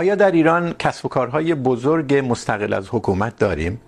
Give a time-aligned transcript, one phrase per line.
[0.00, 3.80] آیا در ایران کسب و کارهای بزرگ مستقل از حکومت داریم؟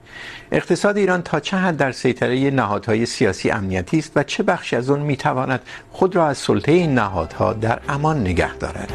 [0.53, 4.91] اقتصاد ایران تا چه حد در سیطره نهادهای سیاسی امنیتی است و چه بخشی از
[4.91, 5.61] آن میتواند
[5.93, 8.93] خود را از سلطه این نهادها در امان نگه دارد؟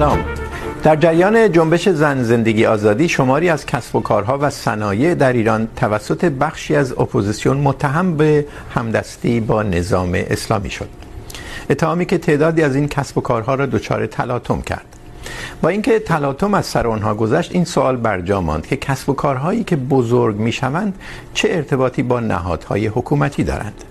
[0.00, 0.24] سلام.
[0.82, 5.68] در جریان جنبش زن زندگی آزادی، شماری از کسب و کارها و صنایع در ایران
[5.76, 10.88] توسط بخشی از اپوزیسیون متهم به همدستی با نظام اسلامی شد.
[11.70, 14.96] اتهامی که تعدادی از این کسب و کارها را دچار تلاطم کرد.
[15.62, 19.64] با اینکه تلاطم از سر آنها گذشت، این سوال برجا ماند که کسب و کارهایی
[19.64, 20.94] که بزرگ میشوند
[21.34, 23.84] چه ارتباطی با نهادهای حکومتی دارند.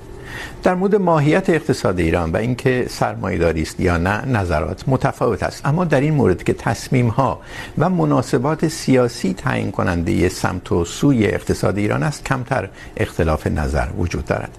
[0.64, 5.66] در مورد ماهیت اقتصاد ایران و اینکه سرمایه‌داری است یا نه، نظرات متفاوت است.
[5.66, 7.42] اما در این مورد که تصمیم ها
[7.78, 14.26] و مناسبات سیاسی تعیین کننده سمت و سوی اقتصاد ایران است، کمتر اختلاف نظر وجود
[14.26, 14.58] دارد.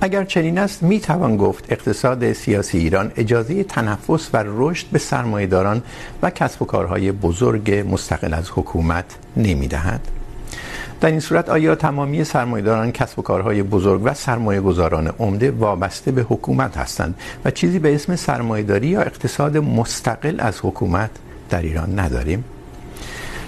[0.00, 5.82] اگر چنین است می توان گفت اقتصاد سیاسی ایران اجازه تنفس و رشد به سرمایه‌داران
[6.22, 9.04] و کسب و کارهای بزرگ مستقل از حکومت
[9.36, 10.00] نمی دهد
[11.00, 16.10] در این صورت آیا تمامی سرمایه‌داران کسب و کارهای بزرگ و سرمایه گذاران عمده وابسته
[16.10, 21.10] به حکومت هستند و چیزی به اسم سرمایه‌داری یا اقتصاد مستقل از حکومت
[21.50, 22.44] در ایران نداریم؟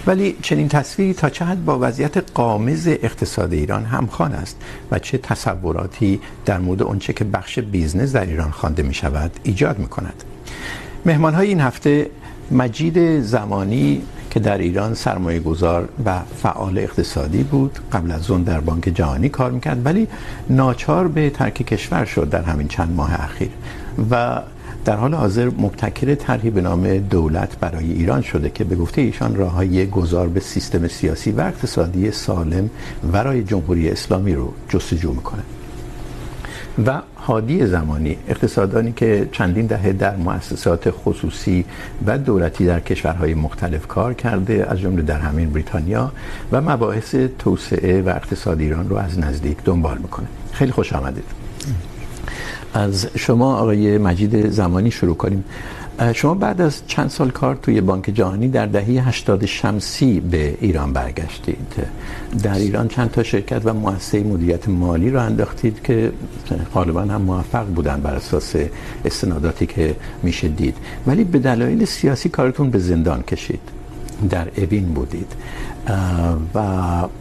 [0.07, 4.57] ولی چنین تصویری تا چه حد با وضعیت قامز اقتصاد ایران همخوان است
[4.91, 9.79] و چه تصوراتی در مورد آنچه که بخش بیزنس در ایران خوانده می شود ایجاد
[9.79, 10.25] می کند
[11.07, 12.11] مهمان های این هفته
[12.51, 18.61] مجید زمانی که در ایران سرمایه گذار و فعال اقتصادی بود، قبل از اون در
[18.61, 20.09] بانک جهانی کار میکرد، ولی
[20.51, 23.51] ناچار به ترک کشور شد در همین چند ماه اخیر
[24.11, 24.43] و
[24.85, 29.37] در حال حاضر مبتکر طرحی به نام دولت برای ایران شده که به گفته ایشان
[29.37, 32.71] راههای گذار به سیستم سیاسی و اقتصادی سالم
[33.13, 35.43] برای جمهوری اسلامی رو جستجو میکنه
[36.87, 41.65] و هادی زمانی، اقتصادانی که چندین دهه در مؤسسات خصوصی
[42.07, 46.13] و دولتی در کشورهای مختلف کار کرده، از جمله در همین بریتانیا
[46.53, 50.27] و مباحث توسعه و اقتصاد ایران رو از نزدیک دنبال میکنه.
[50.53, 51.25] خیلی خوش آمدید.
[52.75, 55.45] از شما آقای مجید زمانی شروع کنیم.
[56.15, 60.93] شما بعد از چند سال کار توی بانک جهانی در دهه 80 شمسی به ایران
[60.93, 61.75] برگشتید.
[62.43, 66.13] در ایران چند تا شرکت و مؤسسه مدیریت مالی رو انداختید که
[66.75, 68.57] غالبا هم موفق بودن بر اساس
[69.05, 70.77] استناداتی که میشه دید
[71.07, 73.78] ولی به دلایل سیاسی کارتون به زندان کشید.
[74.31, 75.33] در اوین بودید.
[76.55, 76.63] و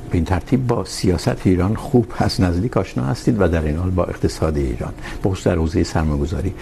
[0.10, 3.90] به این ترتیب با سیاست ایران خوب از نزدیک آشنا هستید و در این حال
[3.90, 4.94] با اقتصاد ایران.
[5.24, 6.54] با خصوص در حوزه سرمایه‌گذاری.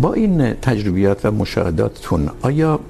[0.00, 2.80] با این تجربیات و مشاهداتتون، آیا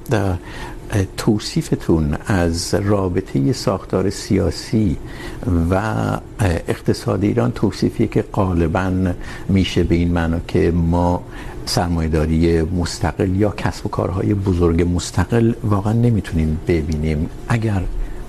[1.17, 4.97] توصیفتون از رابطه ساختار سیاسی
[5.71, 5.81] و
[6.69, 8.93] اقتصاد ایران توصیفی که غالبا
[9.49, 11.23] میشه به این معنا که ما
[11.67, 17.83] سرمایه‌داری مستقل یا کسب و کارهای بزرگ مستقل واقعا نمیتونیم ببینیم اگر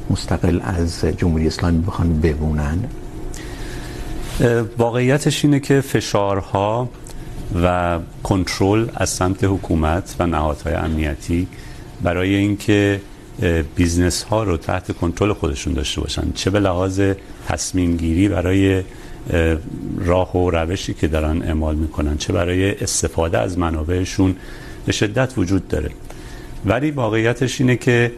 [0.10, 2.80] مستقل از جمهوری اسلامی بخوان بمونن.
[4.78, 6.90] واقعیتش اینه که فشارها
[7.64, 11.48] و کنترل از سمت حکومت و نهادهای امنیتی
[12.04, 13.02] برای اینکه
[13.76, 17.02] بیزنس ها رو تحت کنترل خودشون داشته باشن، چه به لحاظ
[17.48, 18.84] تصمیم گیری برای
[19.98, 22.18] راه و روشی که دارن اعمال میکنن.
[22.18, 24.36] چه برای استفاده از منابعشون
[24.86, 25.90] به شدت وجود داره.
[26.66, 28.12] ولی واقعیتش اینه که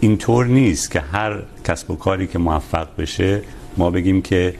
[0.00, 3.42] اینطور نیست که هر کسب و کاری که موفق بشه،
[3.76, 4.54] ما بگیم که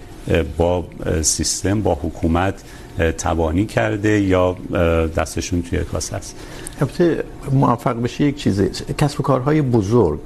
[0.56, 0.84] با
[1.22, 2.62] سیستم، با حکومت
[3.18, 4.56] تبانی کرده یا
[5.16, 6.36] دستشون توی کاسه است.
[6.80, 8.60] البته موفق بشه یک چیز،
[8.98, 10.20] کسب و کارهای بزرگ.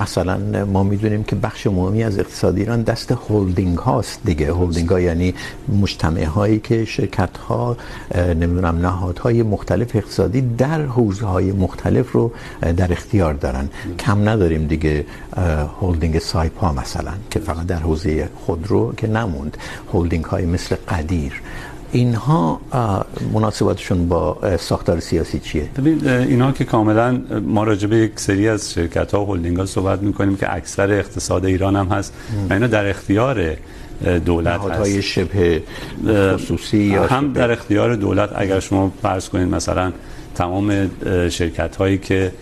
[0.00, 4.46] مثلا ما میدونیم که بخش مهمی از اقتصاد ایران دست هولدینگ هاست دیگه.
[4.52, 5.34] هولدینگ ها یعنی
[5.80, 7.76] مجتمع هایی که شرکت ها
[8.14, 12.32] نمیدونم، نهادهای مختلف اقتصادی در حوزه های مختلف رو
[12.76, 13.68] در اختیار دارن.
[13.98, 15.06] کم نداریم دیگه
[15.80, 19.56] هولدینگ سایپا مثلا، که فقط در حوزه خودرو که نموند.
[19.92, 21.32] هولدینگ های مثل قدیر.
[21.92, 22.60] اینها
[23.32, 28.72] مناسباتشون با ساختار سیاسی چیه؟ ببین اینها که کاملا ما راجع به یک سری از
[28.72, 32.14] شرکت ها و هلدینگ ها صحبت میکنیم که اکثر اقتصاد ایران هم هست
[32.50, 33.56] و اینا در اختیار
[34.24, 35.00] دولت هست.
[35.00, 35.62] شبه
[36.34, 39.92] خصوصی یا هم در اختیار دولت اگر شما فرض کنید مثلا
[40.34, 40.90] تمام
[41.28, 42.32] شرکت هایی که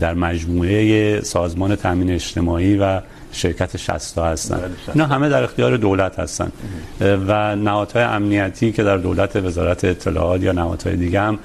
[0.00, 3.00] در مجموعه سازمان تامین اجتماعی و
[3.32, 4.60] شرکت 60 هستن.
[4.94, 6.52] اینا همه در اختیار دولت هستن.
[7.00, 11.38] و نهادهای امنیتی که در دولت وزارت اطلاعات یا نهادهای دیگه هم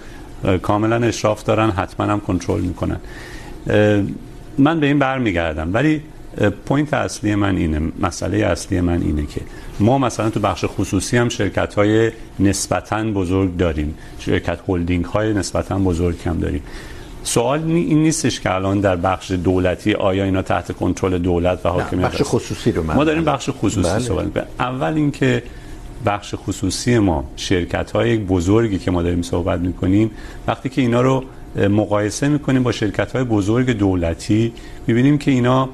[0.61, 2.99] کاملا اشراف دارن، حتما هم کنترل میکنن.
[4.57, 5.73] من به این برمیگردم.
[5.73, 6.01] ولی
[6.65, 9.41] پوینت اصلی من اینه، مسئله اصلی من اینه که
[9.79, 13.95] ما مثلا تو بخش خصوصی هم شرکت های نسبتا بزرگ داریم.
[14.19, 16.61] شرکت هولدینگ های نسبتا بزرگ هم داریم.
[17.27, 22.05] سوال این نیستش که الان در بخش دولتی آیا اینا تحت کنترل دولت و حاکمیت
[22.05, 23.99] بخش خصوصی رو ما داریم بخش خصوصی بله.
[23.99, 24.45] صحبت می‌کنیم.
[24.59, 25.43] اول اینکه
[26.05, 30.11] بخش خصوصی ما شرکت های بزرگی که ما داریم صحبت میکنیم
[30.47, 31.23] وقتی که اینا رو
[31.69, 34.53] مقایسه میکنیم با شرکت های بزرگ دولتی
[34.87, 35.69] میبینیم که اینا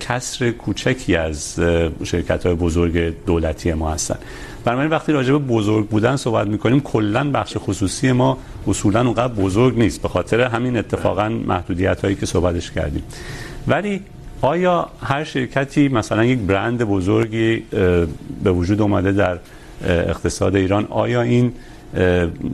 [0.00, 1.60] کسر کوچکی از
[2.04, 4.18] شرکت های بزرگ دولتی ما هستن.
[4.66, 9.78] بنابراین وقتی راجع به بزرگ بودن صحبت میکنیم کلا بخش خصوصی ما اصولا اونقدر بزرگ
[9.78, 10.02] نیست.
[10.02, 13.02] به خاطر همین اتفاقا محدودیت هایی که صحبتش کردیم.
[13.68, 14.00] ولی
[14.42, 17.56] آیا هر شرکتی مثلا یک برند بزرگی
[18.44, 19.38] به وجود اومده در
[19.84, 21.52] اقتصاد ایران آیا این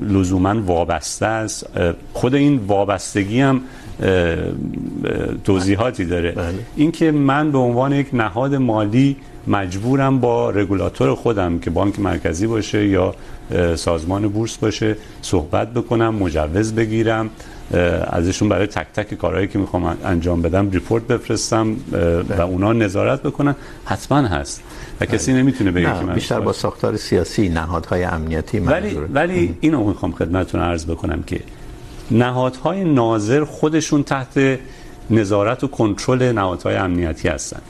[0.03, 1.67] لزوما وابسته است؟
[2.13, 3.61] خود این وابستگی هم
[5.45, 6.35] توضیحاتی داره.
[6.77, 9.17] اینکه من به عنوان یک نهاد مالی
[9.47, 13.15] مجبورم با رگولاتور خودم که بانک مرکزی باشه یا
[13.77, 17.31] سازمان بورس باشه صحبت بکنم مجوز بگیرم
[18.07, 21.77] ازشون برای تک تک کارهایی که میخوام انجام بدم ریپورت بفرستم
[22.39, 23.55] و اونا نظارت بکنن.
[23.85, 24.63] حتما هست.
[25.01, 29.57] و کسی نمیتونه بگه که من بیشتر با ساختار سیاسی نهادهای امنیتی منظوره ولی ولی
[29.61, 31.41] اینو میخوام خدمتتون عرض بکنم که
[32.11, 34.59] نهادهای ناظر خودشون تحت
[35.11, 37.61] نظارت و کنترل نهادهای امنیتی هستن.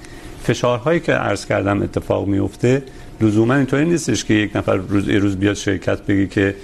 [0.42, 2.82] فشارهایی که عرض کردم اتفاق میفته،
[3.20, 6.54] لزوما اینطوری نیستش که یک نفر روز روز بیاد شرکت بگی که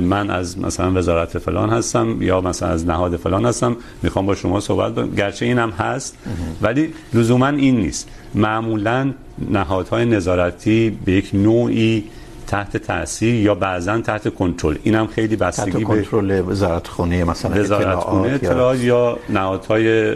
[0.00, 4.60] من از مثلا وزارت فلان هستم یا مثلا از نهاد فلان هستم، میخوام با شما
[4.60, 5.10] صحبت کنم.
[5.10, 6.16] گرچه اینم هست،
[6.62, 8.08] ولی لزوما این نیست.
[8.34, 9.12] معمولا
[9.50, 12.04] نهادهای نظارتی به یک نوعی
[12.46, 14.76] تحت تاثیر یا بعضا تحت کنترل.
[14.82, 20.14] اینم خیلی بستگی به تحت کنترل وزارت خونه مثلا وزارت خونه اطلاعات یا نهادهای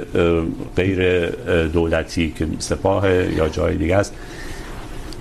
[0.76, 1.30] غیر
[1.66, 4.14] دولتی که سپاه یا جای دیگه است.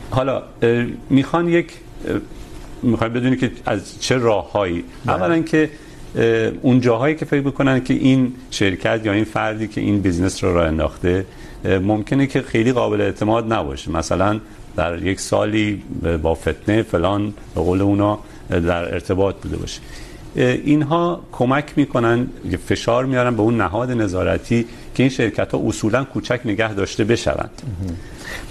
[0.09, 0.43] حالا
[1.09, 1.71] میخوان یک
[2.83, 4.83] میخوان بدونی که از چه راههایی.
[5.07, 5.69] اولا که
[6.61, 10.53] اون جاهایی که فکر بکنن که این شرکت یا این فردی که این بیزنس رو
[10.53, 11.25] راه انداخته
[11.65, 13.91] ممکنه که خیلی قابل اعتماد نباشه.
[13.91, 14.39] مثلا
[14.77, 15.83] در یک سالی
[16.23, 18.19] با فتنه فلان به قول اونا
[18.49, 19.81] در ارتباط بوده باشه.
[20.35, 22.27] اینها کمک میکنن
[22.65, 24.65] فشار میارن به اون نهاد نظارتی
[24.95, 27.61] که این شرکت ها اصولا کوچک نگه داشته بشوند.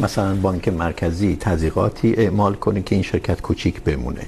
[0.01, 4.27] مثلا بانک مرکزی تضییقاتی اعمال کنه که این شرکت کوچیک بمونه.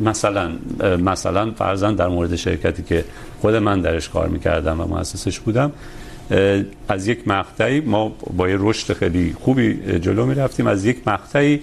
[0.00, 0.50] مثلا
[0.98, 3.04] مثلا فرضاً در مورد شرکتی که
[3.40, 5.72] خود من درش کار میکردم و مؤسسش بودم
[6.88, 11.60] از یک مقطعی ما با یه رشد خیلی خوبی جلو می رفتیم از یک مقطعی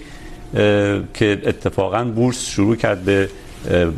[1.14, 3.28] که اتفاقا بورس شروع کرد به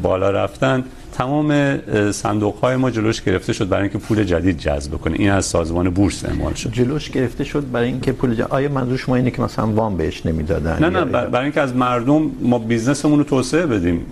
[0.03, 0.85] بالا رفتن.
[1.19, 1.79] تمام
[2.13, 5.91] صندوق های ما جلوش گرفته شد برای اینکه پول جدید جذب کنه این از سازمان
[5.91, 6.73] بورس اعمال شد.
[6.73, 8.47] جلوش گرفته شد برای اینکه پول جدید.
[8.51, 12.31] آیا منظور شما اینه که مثلا وام بهش نمیدادن؟ نه نه برای اینکه از مردم
[12.41, 14.07] ما بیزنسمون رو توسعه بدیم.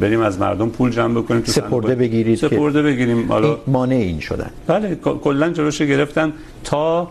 [0.00, 4.50] بریم از مردم پول جمع بکنیم تو سپرده بگیرید سپرده بگیریم حالا مانع این شدن.
[4.66, 6.32] بله کلا جلوش گرفتن
[6.64, 7.10] تا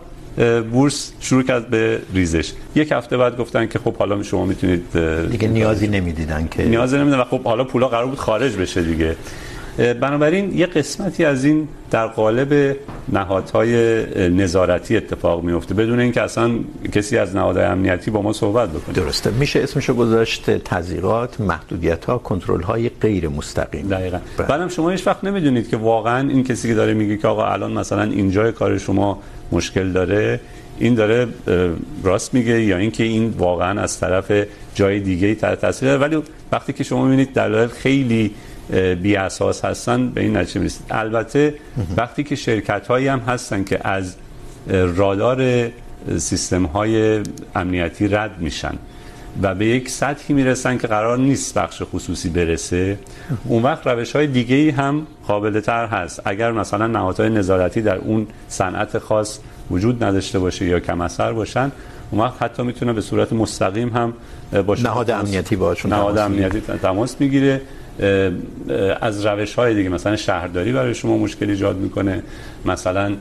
[0.72, 2.51] بورس شروع کرد به ریزش.
[2.75, 4.84] یک هفته بعد گفتن که خب حالا شما میتونید
[5.31, 9.15] دیگه نیازی نمیدیدن که نیازی نمیدیدن و خب حالا پولا قرار بود خارج بشه دیگه.
[9.77, 12.75] بنابراین یه قسمتی از این در قالب
[13.10, 16.51] نهادهای نظارتی اتفاق میفته بدون اینکه اصلا
[16.91, 18.96] کسی از نهادهای امنیتی با ما صحبت بکنه.
[18.96, 19.31] درسته.
[19.31, 23.88] میشه اسمشو گذاشت تضییقات محدودیت ها کنترل های غیر مستقیم.
[23.88, 24.19] دقیقاً.
[24.38, 27.72] بعدم شما هیچ وقت نمیدونید که واقعا این کسی که داره میگه که آقا الان
[27.72, 29.19] مثلا اینجای کار شما
[29.51, 30.39] مشکل داره
[30.79, 31.27] این داره
[32.03, 34.31] راست میگه یا اینکه این واقعا از طرف
[34.75, 38.31] جای دیگه تحت تاثیر ولی وقتی که شما میبینید دلایل خیلی
[39.01, 40.86] بی اساس هستن به این نتیجه میرسید.
[40.89, 41.55] البته
[41.97, 44.15] وقتی که شرکت هایی هم هستن که از
[44.69, 45.69] رادار
[46.17, 47.24] سیستم های
[47.55, 48.74] امنیتی رد میشن
[49.41, 53.00] و به یک سطحی میرسن که قرار نیست بخش خصوصی برسه
[53.45, 56.21] اون وقت روش های دیگه ای هم قابل تر هست.
[56.25, 59.39] اگر مثلا نهادهای نظارتی در اون صنعت خاص
[59.71, 61.71] وجود نداشته باشه یا کم اثر باشن
[62.12, 64.13] اون وقت حتی میتونه به صورت مستقیم هم
[64.63, 67.62] باشه نهاد امنیتی باشون نهاد امنیتی تماس میگیره.
[69.01, 72.24] از روش های دیگه مثلا شهرداری برای شما مشکل ایجاد میکنه.
[72.66, 73.16] مثلا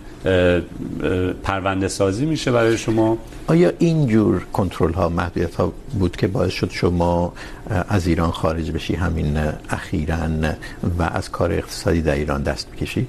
[1.43, 3.19] پرونده سازی میشه برای شما.
[3.47, 7.33] آیا این جور کنترل ها محدودیت ها بود که باعث شد شما
[7.89, 9.39] از ایران خارج بشی؟ همین
[9.71, 10.29] اخیراً
[10.99, 13.07] و از کار اقتصادی در ایران دست بکشی؟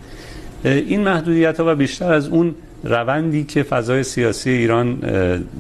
[0.64, 5.00] این محدودیت ها و بیشتر از اون روندی که فضای سیاسی ایران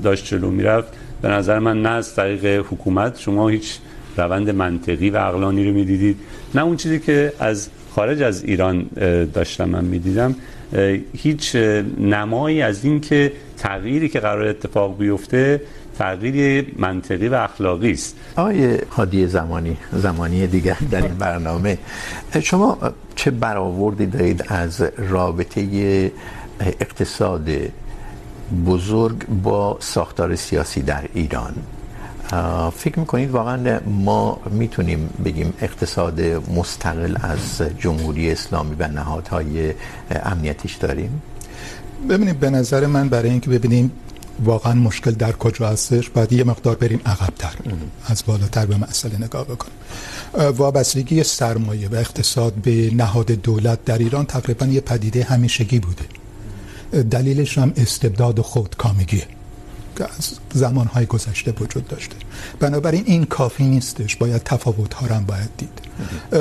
[0.04, 0.88] داشت جلو میرفت
[1.22, 3.20] به نظر من نه از طریق حکومت.
[3.20, 3.80] شما هیچ
[4.18, 6.18] روند منطقی و عقلانی رو میدیدید.
[6.56, 8.86] نه اون چیزی که از خارج از ایران
[9.34, 10.36] داشتم، من میدیدم
[11.14, 11.56] هیچ
[12.00, 15.62] نمایی از این که تغییری که قرار اتفاق بیفته
[15.98, 18.16] تغییر منطقی و اخلاقی است.
[18.36, 21.78] آقای هادی زمانی زمانی دیگر در این برنامه
[22.44, 22.78] شما
[23.16, 25.62] چه برآوردی دارید از رابطه
[26.60, 27.50] اقتصاد
[28.66, 31.54] بزرگ با ساختار سیاسی در ایران؟
[32.78, 36.22] فکر میکنید واقعا ما میتونیم بگیم اقتصاد
[36.56, 39.74] مستقل از جمهوری اسلامی و نهادهای
[40.12, 41.22] امنیتیش داریم؟
[42.10, 43.92] ببینید به نظر من برای اینکه ببینیم
[44.44, 47.54] واقعا مشکل در کجا هستش باید یه مقدار بریم عقب‌تر
[48.06, 49.74] از بالاتر به مسئله نگاه بکنیم.
[50.34, 56.06] وابستگی سرمایه و اقتصاد به نهاد دولت در ایران تقریباً یه پدیده همیشگی بوده.
[57.04, 59.37] دلیلش هم استبداد و خودکامگیه.
[59.98, 62.16] که از زمانهای گذشته وجود داشته.
[62.60, 64.16] بنابراین این کافی نیستش.
[64.16, 65.76] باید تفاوت‌ها هم باید دید.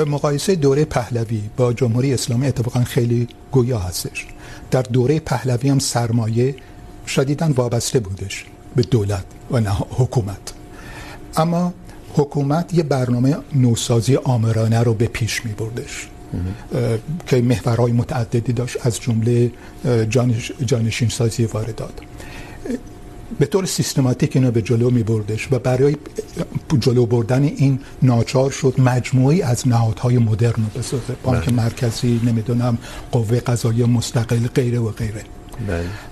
[0.07, 4.25] مقایسه دوره پهلوی با جمهوری اسلامی اتفاقا خیلی گویا هستش.
[4.71, 6.55] در دوره پهلوی هم سرمایه
[7.07, 8.45] شدیداً وابسته بودش
[8.75, 10.53] به دولت و نه حکومت.
[11.37, 11.73] اما
[12.13, 16.07] حکومت یه برنامه نوسازی آمرانه رو به پیش می بردش.
[17.27, 18.77] که محورهای متعددی داشت.
[18.81, 19.51] از جمله
[20.09, 21.93] جانش، جانشین سازی واردات.
[23.39, 25.95] به طور سیستماتیک اینو به جلو می بردش و برای
[26.79, 31.15] جلو بردن این ناچار شد مجموعی از نهادهای مدرن رو بسازه.
[31.23, 32.77] بانک مرکزی نمیدونم
[33.11, 35.23] قوه قضاییه مستقل غیره و غیره.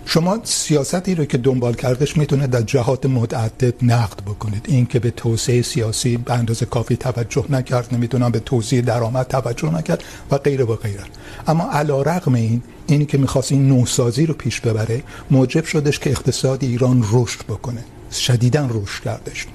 [0.05, 4.65] شما سیاستی رو که دنبال کردش میتونه در جهات متعدد نقد بکنید.
[4.67, 9.73] این که به توسعه سیاسی به اندازه کافی توجه نکرد نمیدونم به توزیع درآمد توجه
[9.73, 11.03] نکرد و غیره و غیره.
[11.47, 16.63] اما علیرغم این، اینی که میخواست این نوسازی رو پیش ببره، موجب شدش که اقتصاد
[16.63, 17.83] ایران رشد بکنه.
[18.11, 19.47] شدیداً رشد کردش.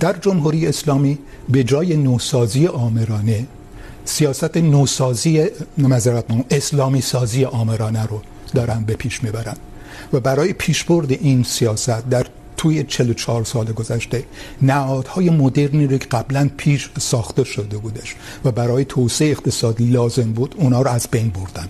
[0.00, 1.18] در جمهوری اسلامی
[1.48, 3.46] به جای نوسازی آمرانه،
[4.04, 5.46] سیاست نوسازی
[5.78, 8.20] معذرت اسلامی سازی آمرانه رو
[8.54, 9.56] دارن به پیش میبرن
[10.12, 12.26] و برای پیشبرد این سیاست در
[12.56, 14.24] توی 44 سال گذشته
[14.62, 18.14] نهادهای مدرنی رو که قبلا پیش ساخته شده بودش
[18.44, 21.68] و برای توسعه اقتصادی لازم بود اونا رو از بین بردن.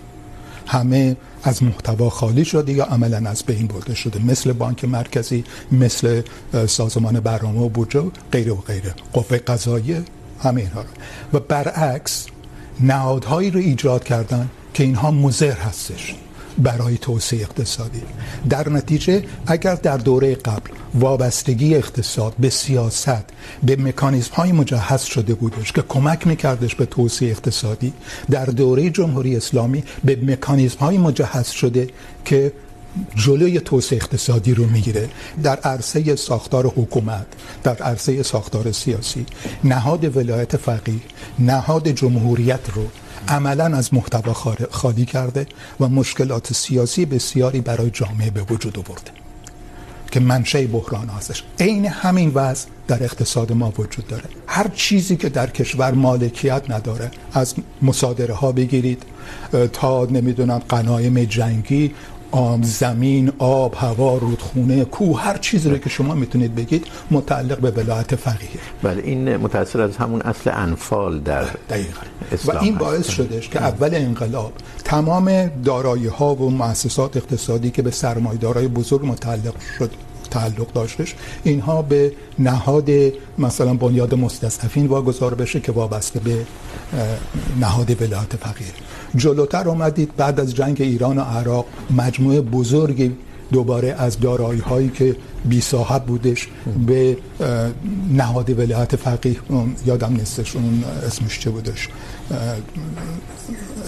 [0.67, 6.23] همه از محتوا خالی شده یا عملا از بین برده شده؟ مثل بانک مرکزی، مثل
[6.67, 8.95] سازمان برنامه و بودجه غیره و غیره.
[9.13, 10.03] قوه قضاییه،
[10.43, 10.89] همه اینها رو.
[11.33, 12.27] و برعکس،
[12.81, 16.15] نهادهایی رو ایجاد کردن که اینها مضر هستش.
[16.59, 18.03] برای توسعه اقتصادی.
[18.51, 23.25] در نتیجه، اگر در دوره قبل وابستگی اقتصاد به سیاست،
[23.63, 27.93] به مکانیزم های مجهز شده بودش که کمک میکردش به توسعه اقتصادی،
[28.31, 31.89] در دوره جمهوری اسلامی به مکانیزم های مجهز شده
[32.25, 32.53] که
[33.15, 35.09] جلوی توسعه اقتصادی رو میگیره.
[35.43, 37.27] در عرصه ساختار حکومت،
[37.63, 39.27] در عرصه ساختار سیاسی،
[39.65, 41.01] نهاد ولایت فقیه،
[41.39, 42.87] نهاد جمهوریت رو
[43.29, 44.33] عملا از محتوا
[44.71, 45.47] خالی کرده
[45.81, 49.11] و مشکلات سیاسی بسیاری برای جامعه به وجود آورده
[50.11, 51.43] که منشأ بحران هستش.
[51.61, 54.25] عین همین وضع در اقتصاد ما وجود داره.
[54.47, 59.03] هر چیزی که در کشور مالکیت نداره، از مصادره ها بگیرید
[59.73, 61.95] تا نمیدونم، قنایم جنگی
[62.31, 67.71] آب زمین آب هوا رودخونه کوه هر چیزی رو که شما میتونید بگید متعلق به
[67.71, 68.49] ولایت فقیه.
[68.83, 72.01] بله این متأثر از همون اصل انفال در دقیقا.
[72.47, 74.53] و این باعث شدش که اول انقلاب
[74.85, 79.91] تمام دارایی ها و مؤسسات اقتصادی که به سرمایه‌دارای بزرگ متعلق شد
[80.31, 82.91] تعلق داشتش اینها به نهاد
[83.39, 86.47] مثلا بنیاد مستضعفین واگذار بشه که وابسته به
[87.61, 88.67] نهاد ولایت فقیه.
[89.17, 93.13] جلوتر اومدید بعد از جنگ ایران و عراق، مجموعه بزرگی
[93.53, 96.49] دوباره از دارایی هایی که بی صاحب بودش
[96.87, 97.17] به
[98.13, 99.37] نهاد ولایت فقیه
[99.87, 101.89] یادم نیستش اون اسمش چه بودش.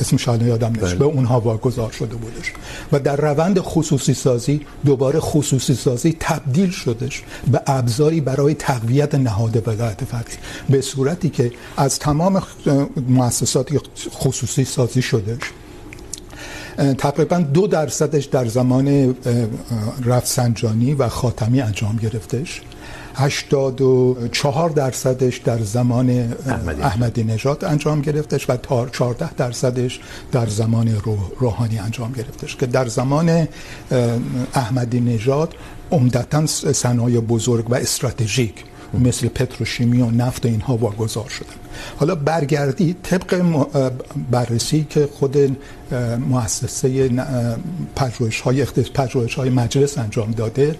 [0.00, 0.94] اسمش حالا یادم نیست.
[0.94, 2.52] به اونها واگذار شده بودش.
[2.92, 9.68] و در روند خصوصی سازی دوباره خصوصی سازی تبدیل شدش به ابزاری برای تقویت نهاد
[9.68, 10.36] ولایت فقیه.
[10.68, 12.42] به صورتی که از تمام
[13.08, 13.68] مؤسسات
[14.10, 15.40] خصوصی سازی شدش
[16.98, 19.16] تقریباً دو درصدش در زمان
[20.04, 22.60] رفسنجانی و خاتمی انجام گرفتش.
[23.14, 26.10] هشتاد و چهار درصدش در زمان
[26.46, 28.56] احمدی, احمدی نژاد انجام گرفتش و
[28.92, 30.00] چهارده درصدش
[30.32, 30.96] در زمان
[31.38, 33.48] روحانی انجام گرفتش که در زمان
[34.54, 35.54] احمدی نژاد
[35.90, 38.54] عمدتا صنایع بزرگ و استراتژیک
[38.98, 41.54] مثل پتروشیمی و نفت اینها واگذار شدن.
[41.96, 43.42] حالا برگردی طبق
[44.30, 45.56] بررسی که خود
[46.28, 47.10] مؤسسه
[47.96, 50.76] پژوهش های پژوهش های مجلس انجام داده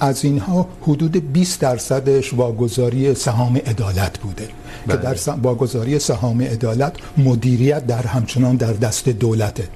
[0.00, 4.48] از اینها حدود 20 درصدش واگذاری سهام عدالت بوده.
[4.86, 4.96] بله.
[4.96, 9.68] که در واگذاری سهام عدالت مدیریت در همچنان در دست دولته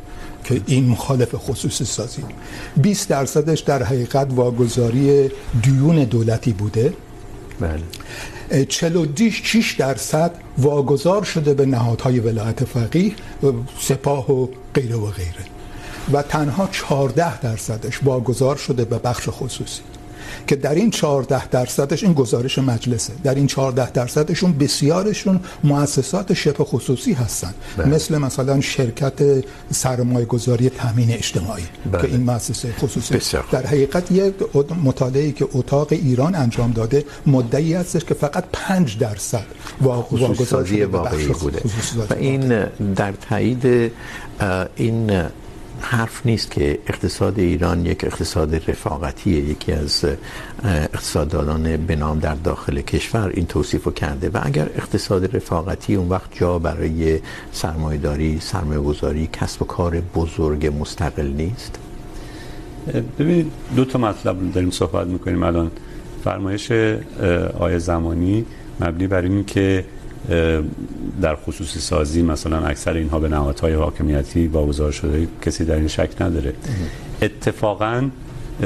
[0.44, 2.22] که این مخالف خصوصی سازی.
[2.76, 5.30] 20 درصدش در حقیقت واگذاری
[5.62, 6.92] دیون دولتی بوده.
[7.60, 8.64] بله.
[8.64, 13.12] 46 درصد واگذار شده به نهادهای ولایت فقیه،
[13.80, 15.44] سپاه و غیره و غیره.
[16.12, 19.82] و تنها 14 درصدش واگذار شده به بخش خصوصی.
[20.46, 26.64] که در این 14 درصدش این گزارش مجلسه در این 14 درصدشون بسیارشون مؤسسات شبه
[26.64, 27.88] خصوصی هستن بله.
[27.88, 32.02] مثل مثلا شرکت سرمایه گذاری تامین اجتماعی بله.
[32.02, 33.44] که این مؤسسه خصوصی بسیار.
[33.52, 34.34] در حقیقت یک
[34.84, 39.44] مطالعه که اتاق ایران انجام داده مدعی هستش که فقط 5 درصد
[39.80, 41.62] واگذاری واقعی بوده
[42.10, 43.92] و این در تایید
[44.76, 45.22] این
[45.80, 50.04] حرف نیست که اقتصاد ایران یک اقتصاد رفاقتیه، یکی از
[50.64, 56.08] اقتصاددانان به نام در داخل کشور این توصیف رو کرده و اگر اقتصاد رفاقتی اون
[56.08, 57.20] وقت جا برای
[57.52, 61.78] سرمایه‌داری سرمایه گذاری کسب و کار بزرگ مستقل نیست.
[63.18, 65.70] ببینید، دو تا مطلب داریم صحبت میکنیم الان.
[66.24, 66.72] فرمایش
[67.58, 68.44] آیه زمانی
[68.80, 69.84] مبنی بر این که
[71.22, 76.10] در خصوصی سازی، مثلا اکثر اینها به نهادهای حاکمیتی واگذار شده کسی در این شک
[76.20, 76.54] نداره.
[77.22, 78.08] اتفاقا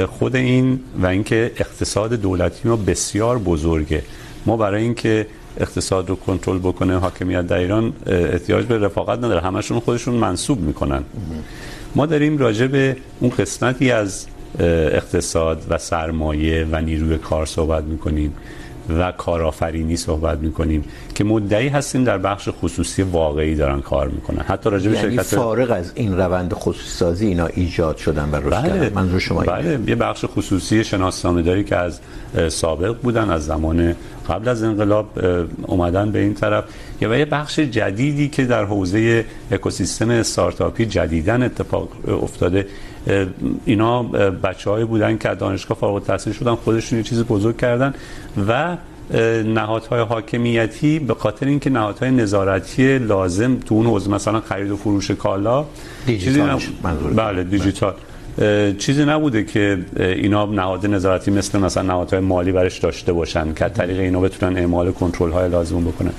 [0.09, 4.03] خود این و اینکه اقتصاد دولتی ما بسیار بزرگه.
[4.47, 5.27] ما برای اینکه
[5.61, 9.41] اقتصاد رو کنترل بکنه، حاکمیت در ایران احتیاج به رفاقت نداره.
[9.41, 11.03] همشون خودشون منصوب میکنن.
[11.95, 14.27] ما داریم راجع به اون قسمتی از
[14.59, 18.35] اقتصاد و سرمایه و نیروی کار صحبت میکنیم.
[18.89, 24.43] و کارآفرینی صحبت میکنیم که مدعی هستیم در بخش خصوصی واقعی دارن کار میکنن.
[24.43, 28.37] حتی راجع به یعنی شرکت فارغ از این روند خصوصی سازی اینا ایجاد شدن و
[28.37, 28.69] رشد بله.
[28.69, 28.95] کردن.
[28.95, 29.79] منظور شما بله.
[29.87, 32.01] یه بخش خصوصی شناسنامه داری که از
[32.49, 33.95] سابق بودن از زمان
[34.29, 35.19] قبل از انقلاب
[35.63, 36.65] اومدن به این طرف.
[37.01, 41.89] یا یه بخش جدیدی که در حوزه اکوسیستم استارتاپی جدیدن اتفاق
[42.23, 42.67] افتاده
[43.65, 44.03] اینا
[44.43, 47.95] بچه‌هایی بودن که دانشگاه فارغ التحصیل شدن خودشون یه چیز بزرگ کردن
[48.49, 48.77] و
[49.45, 55.11] نهادهای حاکمیتی به خاطر اینکه نهادهای نظارتی لازم تو اون حوزه مثلا خرید و فروش
[55.11, 55.65] کالا
[56.07, 56.61] دیجیتال
[57.17, 57.95] بله دیجیتال.
[58.79, 64.01] چیزی نبوده که اینا نهاد نظارتی مثل مثلا نهادهای مالی برش داشته باشن که طریق
[64.01, 66.13] اینا بتونن اعمال کنترل های لازم بکنن.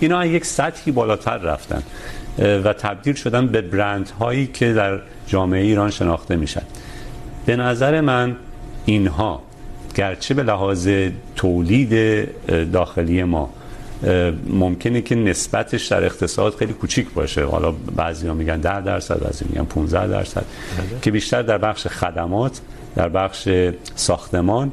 [0.00, 1.82] اینا یک سطحی بالاتر رفتن.
[2.38, 6.62] و تبدیل شدن به برند هایی که در جامعه ایران شناخته میشن.
[7.46, 8.36] به نظر من
[8.84, 9.42] اینها
[9.94, 10.88] گرچه به لحاظ
[11.36, 11.92] تولید
[12.72, 13.50] داخلی ما
[14.46, 17.44] ممکنه که نسبتش در اقتصاد خیلی کوچیک باشه.
[17.44, 20.44] حالا بعضیا میگن 10 درصد بعضی میگن 15 درصد
[21.02, 22.60] که بیشتر در بخش خدمات
[22.96, 23.48] در بخش
[23.94, 24.72] ساختمان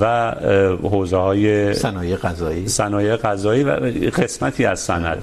[0.00, 0.34] و
[0.82, 2.68] حوزه های صنایع غذایی.
[2.68, 3.70] صنایع غذایی و
[4.10, 5.18] قسمتی از صنعت.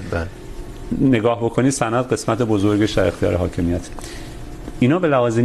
[1.01, 3.89] نگاه بکنی صنعت قسمت بزرگش در اختیار حاکمیت.
[4.79, 5.39] اینا به لحاظ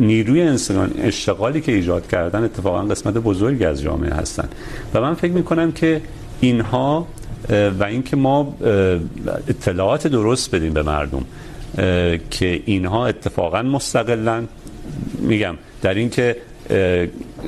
[0.00, 4.48] نیروی انسان اشتغالی که ایجاد کردن اتفاقا قسمت بزرگی از جامعه هستن.
[4.94, 6.00] و من فکر میکنم که
[6.40, 7.06] اینها
[7.80, 8.54] و اینکه ما
[9.48, 11.24] اطلاعات درست بدیم به مردم
[12.30, 14.48] که اینها اتفاقا مستقلن
[15.18, 16.36] میگم، در اینکه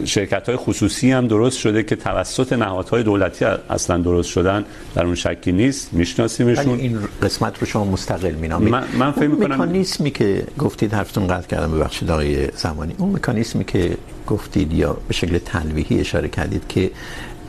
[0.05, 5.15] شرکت های خصوصی هم درست شده که توسط نهادهای دولتی اصلا درست شدن در اون
[5.15, 6.79] شکی نیست میشناسیمشون.
[6.79, 8.73] این قسمت رو شما مستقل مینامید.
[8.73, 12.95] من, من فکر میکنم مکانیزمی که گفتید حرفتون قطع کردم ببخشید آقای زمانی.
[12.99, 16.91] اون مکانیزمی که گفتید یا به شکل تلویحی اشاره کردید که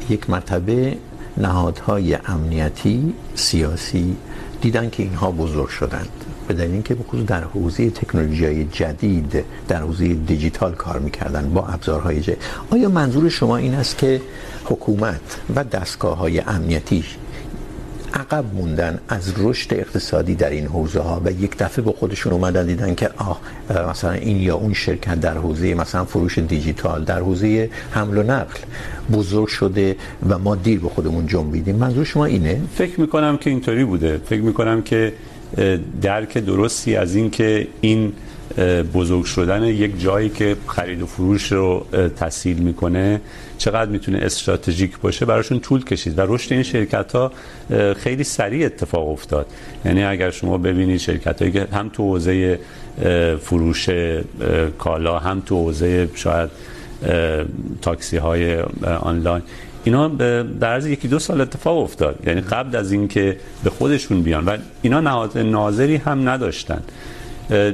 [0.09, 0.97] یک مرتبه
[1.37, 4.15] نهادهای امنیتی سیاسی
[4.61, 9.45] دیدن که اینها بزرگ شدند به دلیل اینکه به خصوص در حوزه تکنولوژی های جدید،
[9.67, 12.37] در حوزه دیجیتال کار میکردن با ابزارهای جدید.
[12.69, 14.21] آیا منظور شما این است که
[14.65, 15.21] حکومت
[15.55, 17.03] و دستگاه های امنیتی
[18.13, 22.65] عقب موندن از رشد اقتصادی در این حوزه ها و یک دفعه به خودشون اومدن
[22.65, 23.41] دیدن که آه،
[23.89, 28.59] مثلا این یا اون شرکت در حوزه مثلا فروش دیجیتال، در حوزه حمل و نقل
[29.13, 29.95] بزرگ شده
[30.29, 31.75] و ما دیر به خودمون جنبیدیم.
[31.75, 34.21] منظور شما اینه؟ فکر میکنم که اینطوری بوده.
[34.25, 35.13] فکر میکنم که
[36.01, 38.13] درک درستی از این که این
[38.93, 41.85] بزرگ شدن یک جایی که خرید و فروش رو
[42.17, 43.21] تسهیل میکنه
[43.57, 47.31] چقدر میتونه استراتژیک باشه براشون طول کشید و رشد این شرکت ها
[47.97, 49.45] خیلی سریع اتفاق افتاد.
[49.85, 52.59] یعنی اگر شما ببینید شرکت هایی که هم تو حوزه
[53.41, 53.89] فروش
[54.77, 56.49] کالا، هم تو حوزه شاید
[57.81, 58.59] تاکسی های
[59.01, 59.41] آنلاین
[59.83, 60.07] اینا
[60.59, 62.19] در عرض یکی دو سال اتفاق افتاد.
[62.27, 64.45] یعنی قبل از اینکه به خودشون بیان.
[64.45, 66.81] و اینا نهاد ناظری هم نداشتن.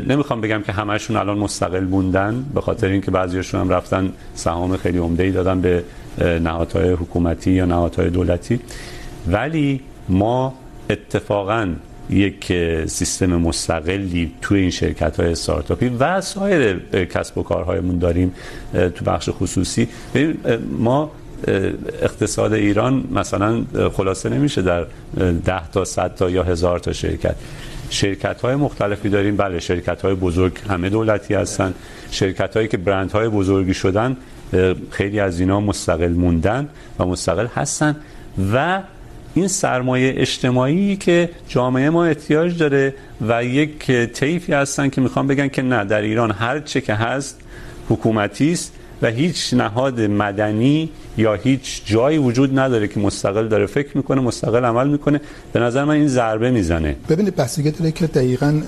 [0.09, 4.97] نمیخوام بگم که همشون الان مستقل موندن به خاطر اینکه بعضیاشون هم رفتن سهام خیلی
[4.97, 5.83] عمده‌ای دادن به
[6.19, 8.59] نهادهای حکومتی یا نهادهای دولتی.
[9.27, 10.53] ولی ما
[10.89, 11.73] اتفاقا
[12.09, 12.53] یک
[12.85, 18.33] سیستم مستقلی تو این شرکت های استارتاپی و سایر کسب و کارهایمون داریم
[18.95, 19.87] تو بخش خصوصی.
[20.79, 21.11] ما
[22.01, 23.63] اقتصاد ایران مثلا
[23.97, 24.85] خلاصه نمیشه در
[25.45, 27.35] ده تا، صد تا یا هزار تا شرکت.
[27.89, 29.37] شرکت های مختلفی داریم.
[29.37, 31.73] بله شرکت های بزرگ همه دولتی هستن.
[32.11, 34.17] شرکت هایی که برند های بزرگی شدن
[34.91, 36.69] خیلی از اینا مستقل موندن
[36.99, 37.95] و مستقل هستن
[38.53, 38.81] و
[39.33, 42.93] این سرمایه اجتماعی که جامعه ما احتیاج داره
[43.27, 47.39] و یک طیفی هستن که میخوام بگن که نه، در ایران هر چه که هست
[47.89, 48.73] حکومتی است.
[49.01, 54.65] و هیچ نهاد مدنی یا هیچ جایی وجود نداره که مستقل داره فکر میکنه، مستقل
[54.65, 55.21] عمل میکنه.
[55.53, 56.95] به نظر من این ضربه میزنه.
[57.09, 58.61] ببینید بستگی داره که دقیقا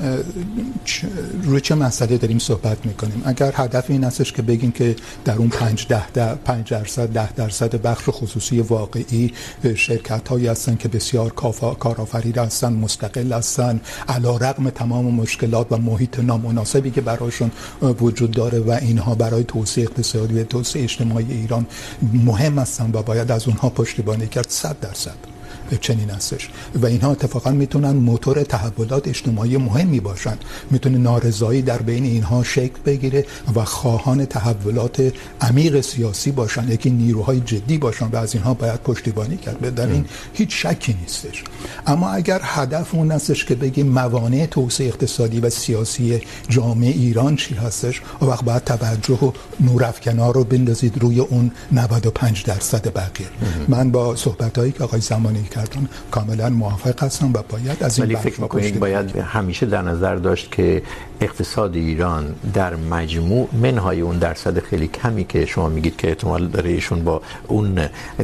[1.44, 3.22] روی چه مسئله داریم صحبت میکنیم.
[3.26, 7.82] اگر هدف این هستش که بگیم که در اون 5 10 5 درصد 10 درصد
[7.82, 9.34] بخش خصوصی واقعی
[9.76, 11.32] شرکت هایی هستن که بسیار
[11.80, 18.60] کارآفرین هستن، مستقل هستن علی رغم تمام مشکلات و محیط نامناسبی که براشون وجود داره
[18.60, 19.86] و اینها برای توسعه
[20.20, 21.66] اقتصادی و توسعه اجتماعی ایران
[22.14, 24.50] مهم هستند و باید از اونها پشتیبانی کرد.
[24.50, 25.39] صد درصد.
[25.78, 30.38] چنین هستش و اینها اتفاقا میتونن موتور تحولات اجتماعی مهمی باشن
[30.72, 37.40] میتونه نارضایی در بین اینها شکل بگیره و خواهان تحولات عمیق سیاسی باشن یکی نیروهای
[37.40, 39.76] جدی باشن و از اینها باید پشتیبانی کرد.
[39.76, 41.44] در این هیچ شکی نیستش.
[41.88, 47.56] اما اگر هدف اون هستش که بگیم موانع توسعه اقتصادی و سیاسی جامعه ایران چی
[47.56, 53.28] هستش وقت باید توجه و نورافکنا رو بندازید روی اون 95 درصد بقیه.
[53.68, 58.16] من با صحبتایی که آقای زمانی کردن کاملا موافق هستم و باید از این ولی
[58.16, 60.82] فکر میکنید باید همیشه در نظر داشت که
[61.22, 66.70] اقتصاد ایران در مجموع منهای اون درصد خیلی کمی که شما میگید که احتمال داره
[66.70, 67.80] ایشون با اون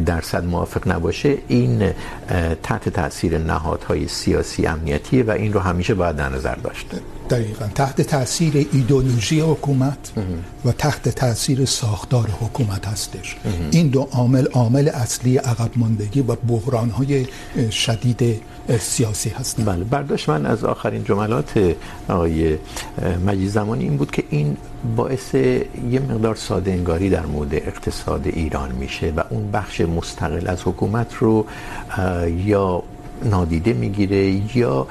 [0.06, 1.92] درصد موافق نباشه این
[2.64, 6.86] تحت تاثیر نهادهای سیاسی امنیتی و این رو همیشه باید در نظر داشت.
[7.30, 7.68] دقیقا.
[7.76, 10.12] تحت تاثیر ایدئولوژی حکومت
[10.66, 13.36] و تحت تاثیر ساختار حکومت هستش.
[13.72, 17.26] این دو عامل عامل اصلی عقب ماندگی و بحران های
[17.72, 18.42] شدید
[18.80, 21.76] سیاسی هستند بله، برداشت من از آخرین جملات
[22.10, 22.58] آقای
[23.26, 24.58] مجید زمانی این بود که این
[24.96, 30.62] باعث یه مقدار ساده انگاری در مورد اقتصاد ایران میشه و اون بخش مستقل از
[30.62, 31.46] حکومت رو
[32.46, 32.84] یا
[33.26, 34.88] نادیده میگیره یا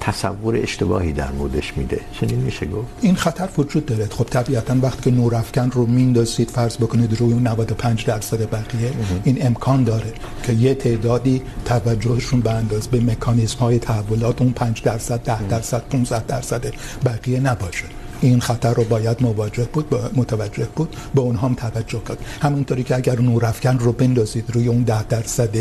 [0.00, 2.00] تصور اشتباهی در موردش میده.
[2.20, 4.06] چنین میشه گفت؟ این خطر وجود داره.
[4.06, 8.92] خب طبیعتا وقتی که نور افکن رو میندازید فرض بکنید روی 95 درصد بقیه
[9.24, 10.12] این امکان داره
[10.42, 15.82] که یه تعدادی توجهشون به انداز به مکانیزم های تحولات اون 5 درصد 10 درصد
[15.90, 16.64] 15 درصد
[17.04, 17.84] بقیه نباشه.
[18.20, 22.18] این خطر رو باید مواجه بود متوجه بود به اونها هم توجه کرد.
[22.42, 25.56] همونطوری که اگر نور افکن رو بندازید روی اون 10 درصد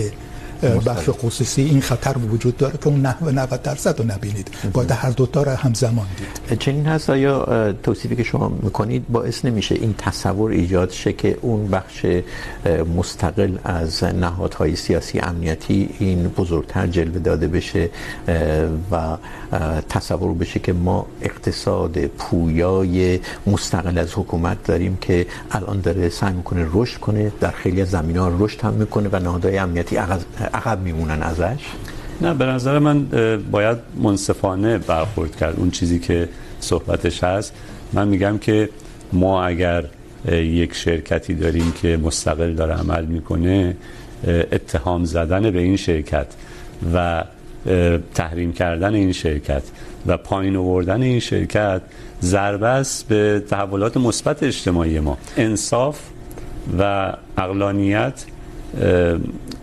[0.63, 4.47] بخش خصوصی این خطر وجود داره که اون نحو 90 درصد رو نبینید.
[4.73, 6.59] باید هر دو تا رو همزمان دید.
[6.59, 11.67] چنین هست؟ آیا توصیفی که شما میکنید باعث نمیشه این تصور ایجاد شه که اون
[11.67, 12.05] بخش
[12.97, 17.89] مستقل از نهادهای سیاسی امنیتی این بزرگتر جلوه داده بشه
[18.91, 19.17] و
[19.89, 26.67] تصور بشه که ما اقتصاد پویای مستقل از حکومت داریم که الان داره سعی میکنه
[26.73, 29.97] رشد کنه در خیلی از زمینه‌ها رشد هم میکنه و نهادهای امنیتی
[30.53, 31.59] عقب میمونن ازش؟
[32.21, 33.07] نه، به نظر من
[33.51, 35.59] باید منصفانه برخورد کرد.
[35.59, 37.53] اون چیزی که صحبتش هست،
[37.93, 38.69] من میگم که
[39.13, 39.85] ما اگر
[40.31, 43.75] یک شرکتی داریم که مستقل داره عمل میکنه
[44.27, 46.27] اتهام زدن به این شرکت
[46.93, 47.23] و
[48.15, 49.63] تحریم کردن این شرکت
[50.07, 51.81] و پایین آوردن این شرکت
[52.21, 55.17] ضربه است به تحولات مثبت اجتماعی ما.
[55.37, 55.99] انصاف
[56.79, 58.25] و عقلانیت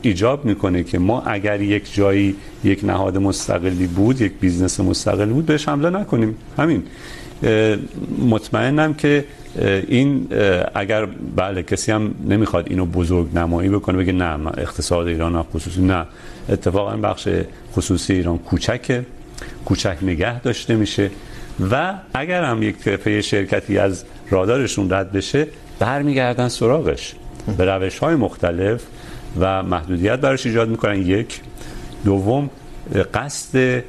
[0.02, 5.46] ایجاب میکنه که ما اگر یک جایی یک نهاد مستقلی بود، یک بیزنس مستقل بود،
[5.46, 6.36] بهش حمله نکنیم.
[6.58, 6.82] همین.
[8.28, 9.24] مطمئنم که
[9.88, 10.28] این
[10.74, 16.06] اگر بله، کسی هم نمیخواد اینو بزرگ نمایی بکنه، بگه نه اقتصاد ایران خصوصی، نه.
[16.48, 17.28] اتفاقا بخش
[17.72, 19.06] خصوصی ایران کوچکه.
[19.64, 21.10] کوچک نگه داشته میشه.
[21.70, 25.46] و اگر هم یک طرفه شرکتی از رادارشون رد بشه،
[25.78, 27.14] برمیگردن سراغش.
[27.58, 28.82] به روش های مختلف
[29.38, 31.02] و محدودیت براش ایجاد میکنن.
[31.02, 31.40] یک.
[32.04, 32.50] دوم
[33.14, 33.82] قصد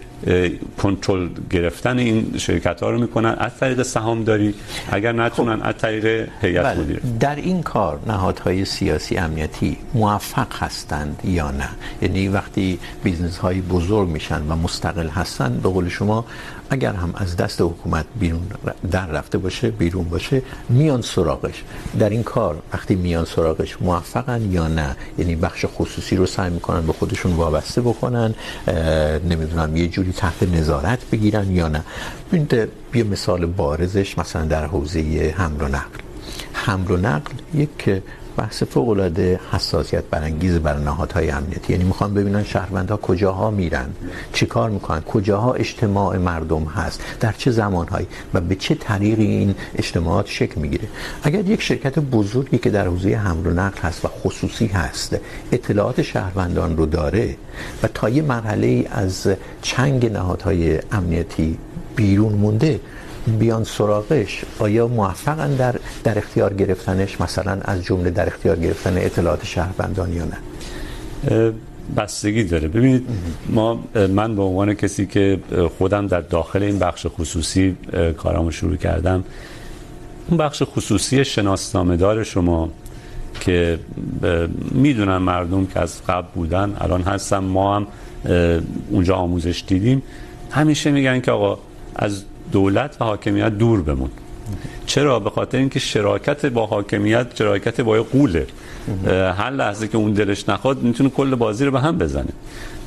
[0.77, 3.35] کنترل گرفتن این شرکت ها رو میکنن.
[3.37, 4.53] از طریق سهامداری.
[4.91, 6.99] اگر نتونن از طریق هیئت مدیره.
[7.19, 11.69] در این کار نهادهای سیاسی امنیتی موفق هستند یا نه؟
[12.01, 16.25] یعنی وقتی بیزنس های بزرگ میشن و مستقل هستند به قول شما
[16.69, 18.47] اگر هم از دست حکومت بیرون
[18.91, 21.63] در رفته باشه بیرون باشه میان سراغش.
[21.99, 26.87] در این کار وقتی میان سراغش موفقن یا نه؟ یعنی بخش خصوصی رو سعی میکنن
[26.87, 28.35] به خودشون وابسته بکنن
[29.29, 31.83] نمیدونم یه جوری تحت نظارت بگیرن یا نه.
[32.27, 35.99] ببینید، یه مثال بارزش مثلا در حوزه حمل و نقل.
[36.53, 38.01] حمل و نقل یک
[38.41, 41.73] بحث فوق العاده حساسیت برانگیز بر نهادهای امنیتی.
[41.73, 43.89] یعنی میخوان ببینن شهروندها کجاها میرن
[44.33, 50.27] چیکار میکنن، کجاها اجتماع مردم هست، در چه زمانهایی و به چه طریقی این اجتماعات
[50.27, 50.87] شکل میگیره.
[51.23, 55.17] اگر یک شرکت بزرگی که در حوزه حمل و نقل هست و خصوصی هست،
[55.51, 57.35] اطلاعات شهروندان رو داره
[57.83, 59.27] و تا یه مرحله از
[59.61, 61.57] چنگ نهادهای امنیتی
[61.95, 62.79] بیرون مونده
[63.27, 69.45] بیان سراغش، آیا موفقن در در اختیار گرفتنش؟ مثلا از جمله در اختیار گرفتن اطلاعات
[69.45, 70.37] شهروندان یا نه؟
[71.97, 72.67] بستگی داره.
[72.67, 73.07] ببینید،
[73.49, 75.39] ما من به عنوان کسی که
[75.77, 77.77] خودم در داخل این بخش خصوصی
[78.17, 79.23] کارامو شروع کردم،
[80.27, 82.69] اون بخش خصوصی شناسنامه دار شما
[83.39, 83.79] که
[84.71, 87.87] میدونن مردم که از قبل بودن، الان هستن، ما هم
[88.89, 90.03] اونجا آموزش دیدیم،
[90.51, 91.59] همیشه میگن که آقا،
[91.95, 94.09] از دولت و حاکمیت دور بمون.
[94.85, 98.47] چرا؟ به خاطر اینکه شراکت با حاکمیت، شراکت با قوله.
[99.37, 102.29] هر لحظه که اون دلش نخواد میتونه کل بازی رو به هم بزنه.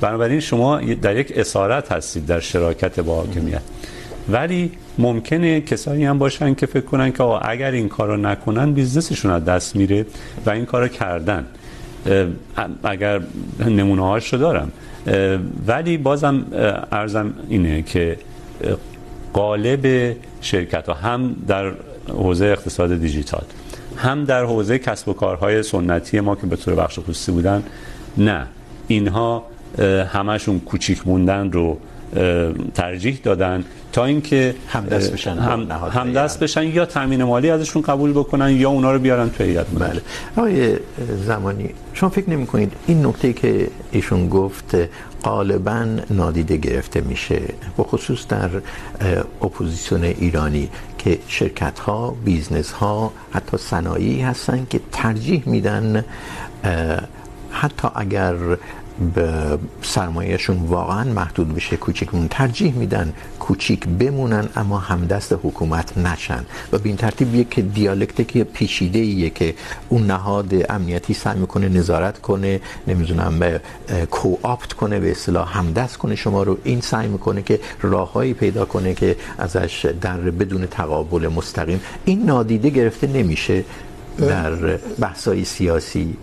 [0.00, 3.62] بنابراین شما در یک اسارت هستید در شراکت با حاکمیت.
[4.28, 9.44] ولی ممکنه کسایی هم باشن که فکر کنن که اگر این کارو نکنن بیزنسشون از
[9.44, 10.06] دست میره
[10.46, 11.46] و این کارو کردن.
[12.84, 13.20] اگر
[13.66, 14.72] نمونه هاشو دارم.
[15.66, 16.44] ولی بازم
[16.92, 18.16] ارزم اینه که
[19.34, 21.72] غالب شرکت ها هم در
[22.08, 23.44] حوزه اقتصاد دیجیتال
[23.96, 27.62] هم در حوزه کسب و کارهای سنتی ما که به طور بخش خصوصی بودن
[28.16, 28.46] نه.
[28.88, 29.46] اینها
[30.12, 31.78] همشون کوچیک موندن رو
[32.74, 38.50] ترجیح دادن تا اینکه همدست بشن هم همدست بشن یا تامین مالی ازشون قبول بکنن
[38.50, 40.00] یا اونا رو بیارن تو هیئت بله.
[40.36, 40.76] آقای
[41.26, 44.76] زمانی شما فکر نمی‌کنید این نکته که ایشون گفت
[45.24, 47.40] غالبا نادیده گرفته میشه
[47.76, 48.50] به خصوص در
[49.42, 56.04] اپوزیسیون ایرانی که شرکت ها بیزنس ها حتی صنایعی هستن که ترجیح میدن
[57.50, 58.34] حتی اگر
[59.14, 66.44] به سرمایهشون واقعا محدود بشه کوچیک کوچیکمون ترجیح میدن کوچیک بمونن، اما همدست حکومت نشن.
[66.72, 69.54] و به این ترتیب یک دیالکتیک پیچیده ایه که
[69.88, 73.60] اون نهاد امنیتی سعی میکنه نظارت کنه، نمیدونم، به
[74.10, 78.94] کوآپت کنه، به اصطلاح همدست کنه، شما رو این سعی میکنه که راههایی پیدا کنه
[78.94, 81.80] که ازش در بدون تقابل مستقیم.
[82.04, 83.64] این نادیده گرفته نمیشه
[84.18, 86.16] در بحث‌های سیاسی.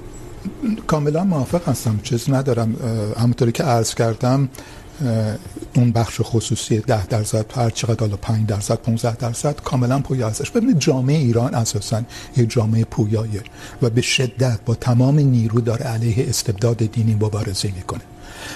[0.88, 1.99] کاملا موافق هستم.
[2.04, 2.75] چیز ندارم.
[3.19, 4.49] همونطوری که عرض کردم
[5.75, 10.51] اون بخش خصوصی ده درصد، هر چقدر حالا 5 درصد 15 درصد کاملا پویا هستش.
[10.51, 12.01] ببینید جامعه ایران اساسا
[12.38, 13.43] یه جامعه پویایه
[13.82, 18.01] و به شدت با تمام نیرو داره علیه استبداد دینی مبارزه میکنه.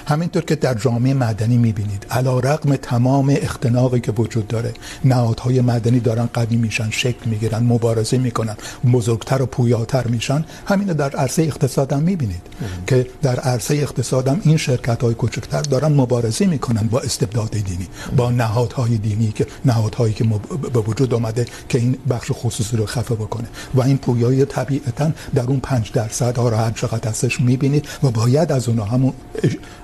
[0.06, 4.72] همینطور که در جامعه مدنی میبینید علا رقم تمام اختناقی که وجود داره
[5.04, 8.56] نهادهای مدنی دارن قوی میشن شکل میگیرن مبارزه میکنن
[8.92, 10.44] بزرگتر و پویاتر میشن.
[10.66, 12.42] همین در عرصه اقتصاد هم میبینید
[12.86, 17.88] که در عرصه اقتصاد هم این شرکت های کوچکتر دارن مبارزه میکنن با استبداد دینی
[18.16, 20.24] با نهادهای دینی که نهادهایی که
[20.72, 23.48] به وجود اومده که این بخش خصوصی رو خفه بکنه.
[23.74, 28.52] و این پویایی طبیعتا در اون 5 درصد ها هر چقدر هستش میبینید و باید
[28.52, 29.12] از اونها همون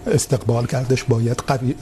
[0.06, 1.74] استقبال کردش، باید قوی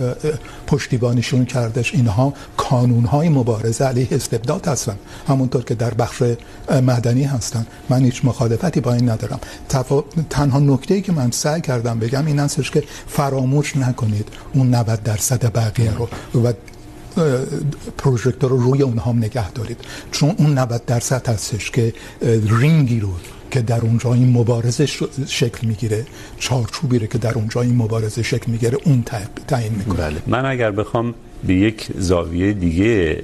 [0.67, 1.95] پشتیبانیشون کردش.
[1.95, 4.97] اینها کانونهای مبارزه علیه استبداد هستن.
[5.29, 6.23] همونطور که در بخش
[6.71, 7.67] مدنی هستن.
[7.89, 9.41] من هیچ مخالفتی با این ندارم.
[9.69, 10.05] تفا...
[10.31, 15.53] تنها نکته‌ای که من سعی کردم بگم این هستش که فراموش نکنید اون 90 درصد
[15.53, 16.09] بقیه رو
[16.43, 16.53] و
[17.99, 19.81] پروژکتور رو روی اونها هم نگه دارید.
[20.11, 21.95] چون اون 90 درصد هستش که
[22.47, 23.09] رینگی رو
[23.51, 24.87] که در اونجا این مبارزه
[25.27, 26.07] شکل میگیره
[26.39, 29.05] چارچوبی رو که در اونجا این مبارزه شکل میگیره اون
[29.47, 29.97] تعیین میکنه.
[29.97, 30.17] بله.
[30.27, 31.15] من اگر بخوام
[31.47, 33.23] به یک زاویه دیگه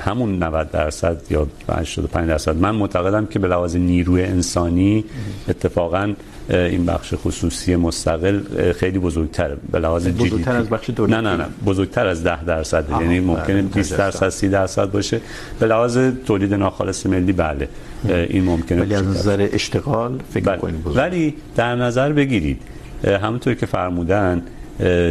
[0.00, 5.04] همون 90 درصد یا 85 درصد من معتقدم که به لحاظ نیروی انسانی
[5.48, 6.14] اتفاقا
[6.50, 9.56] این بخش خصوصی مستقل خیلی بزرگتره.
[9.72, 11.46] به لحاظ جی بزرگتر از بخش دولتی؟ نه نه نه.
[11.66, 15.20] بزرگتر از 10 درصد یعنی ممکنه 20 درصد 30 درصد باشه.
[15.60, 17.68] به لحاظ تولید ناخالص ملی بله.
[18.04, 20.72] این ممکنه ولی از نظر اشتغال فکر بله.
[20.84, 22.62] ولی در نظر بگیرید
[23.04, 24.42] همونطور که فرمودن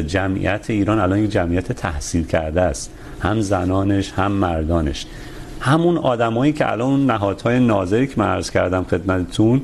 [0.07, 2.91] جمعیت ایران الان یک جمعیت تحصیل کرده است.
[3.19, 5.05] هم زنانش هم مردانش.
[5.59, 9.61] همون آدمایی که الان اون نهادهای ناظری که من عرض کردم خدمتتون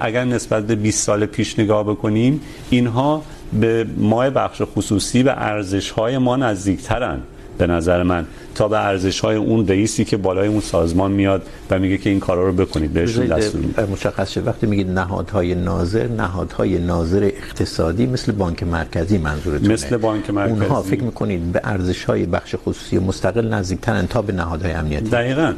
[0.00, 3.22] اگر نسبت به 20 سال پیش نگاه بکنیم اینها
[3.60, 7.20] به ماه بخش خصوصی به ارزش های ما نزدیکترن.
[7.58, 8.26] به نظر من.
[8.54, 12.20] تا به ارزش های اون رئیسی که بالای اون سازمان میاد و میگه که این
[12.20, 18.06] کارا رو بکنید بهشون دستور میده مشخص شد وقتی میگید نهادهای ناظر نهادهای ناظر اقتصادی
[18.06, 19.72] مثل بانک مرکزی منظورتونه.
[19.72, 20.52] مثل بانک مرکزی.
[20.52, 25.52] اونها فکر میکنید به ارزش های بخش خصوصی مستقل نزدیکترن تا به نهادهای امنیتی؟ دقیقاً.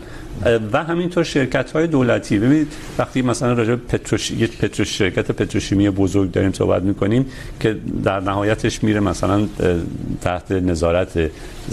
[0.72, 2.38] و همینطور شرکت های دولتی.
[2.38, 7.26] ببینید، وقتی مثلا راجع به پتروش یک پترو شرکت پتروشیمی بزرگ داریم صحبت میکنیم
[7.60, 9.46] که در نهایتش میره مثلا
[10.20, 11.30] تحت نظارت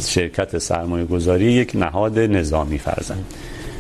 [0.08, 3.18] شرکت سرمایه گذاری یک نهاد نظامی فرزن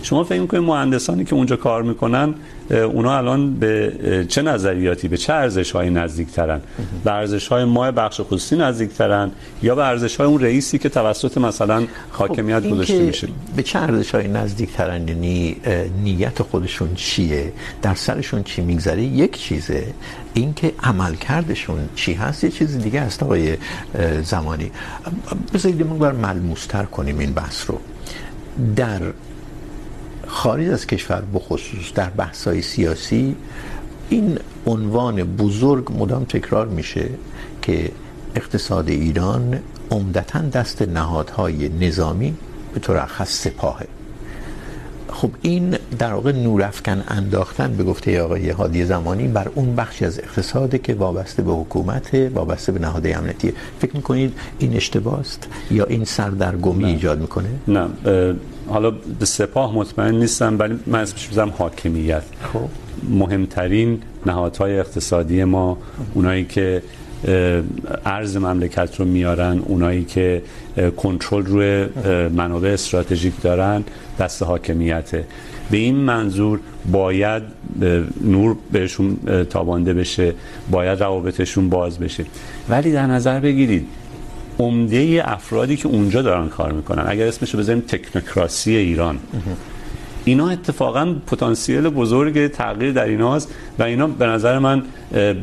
[0.04, 2.34] شما فکر میکنید مهندسانی که اونجا کار میکنن
[2.70, 6.62] اونا الان به چه نظریاتی به چه ارزش‌هایی نزدیک‌ترن؟
[7.04, 9.32] به ارزش‌های ماه بخش خصوصی نزدیک‌ترن
[9.64, 15.08] یا به ارزش‌های اون رئیسی که توسط مثلا حاکمیت گذاشته میشه؟ به چه ارزش‌هایی نزدیک‌ترن؟
[15.08, 15.56] یعنی
[16.04, 19.84] نیت خودشون چیه؟ در سرشون چی میگذره؟ یک چیزه
[20.34, 23.58] اینکه عملکردشون چی هست؟ یه چیز دیگه است آقای
[24.24, 24.72] زمانی.
[25.54, 27.80] بذارید ما بر ملموس‌تر کنیم این بحث رو.
[28.76, 29.02] در
[30.32, 33.36] خارج از کشور بخصوص در بحث‌های سیاسی
[34.10, 37.10] این عنوان بزرگ مدام تکرار میشه
[37.62, 37.92] که
[38.36, 39.60] اقتصاد ایران
[39.92, 42.34] عمدتاً دست نهادهای نظامی
[42.74, 43.88] به طور خاص سپاهه.
[45.10, 50.20] خب این در واقع نورافکن انداختن به گفته آقای هادی زمانی بر اون بخشی از
[50.20, 53.54] اقتصاده که وابسته به حکومت وابسته به نهادهای امنیتی.
[53.80, 57.88] فکر میکنید این اشتباه است یا این سردرگمی ایجاد میکنه؟ نه.
[58.72, 62.24] حالا به سپاه مطمئن نیستم ولی من اسمش میذارم حاکمیت.
[62.54, 62.60] خب.
[63.10, 65.78] مهمترین نهادهای اقتصادی ما
[66.14, 66.84] اونایی که
[68.06, 70.42] ارز مملکت رو میارن اونایی که
[70.98, 71.86] کنترل روی
[72.30, 73.84] منابع استراتژیک دارن
[74.20, 75.26] دست حاکمیته.
[75.72, 76.60] به این منظور
[76.92, 77.44] باید
[78.22, 79.18] نور بهشون
[79.50, 80.34] تابانده بشه
[80.72, 82.26] باید روابطشون باز بشه.
[82.70, 83.88] ولی در نظر بگیرید
[84.62, 87.04] عمده افرادی که اونجا دارن کار میکنن.
[87.08, 89.18] اگر اسمش رو بذاریم تکنوکراسی ایران.
[90.26, 94.84] اینا اتفاقا پتانسیل بزرگ تغییر در ایناست و اینا به نظر من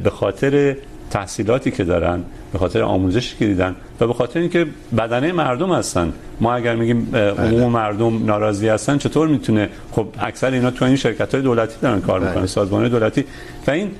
[0.05, 0.77] به خاطر
[1.11, 4.67] تحصیلاتی که دارن به خاطر آموزشی که دیدن و به خاطر اینکه
[4.99, 6.13] بدنه مردم هستن.
[6.41, 11.35] ما اگر میگیم عموم مردم ناراضی هستن چطور میتونه؟ خب اکثر اینا تو این شرکت
[11.35, 13.25] های دولتی دارن کار میکنن سازمان دولتی.
[13.67, 13.91] و این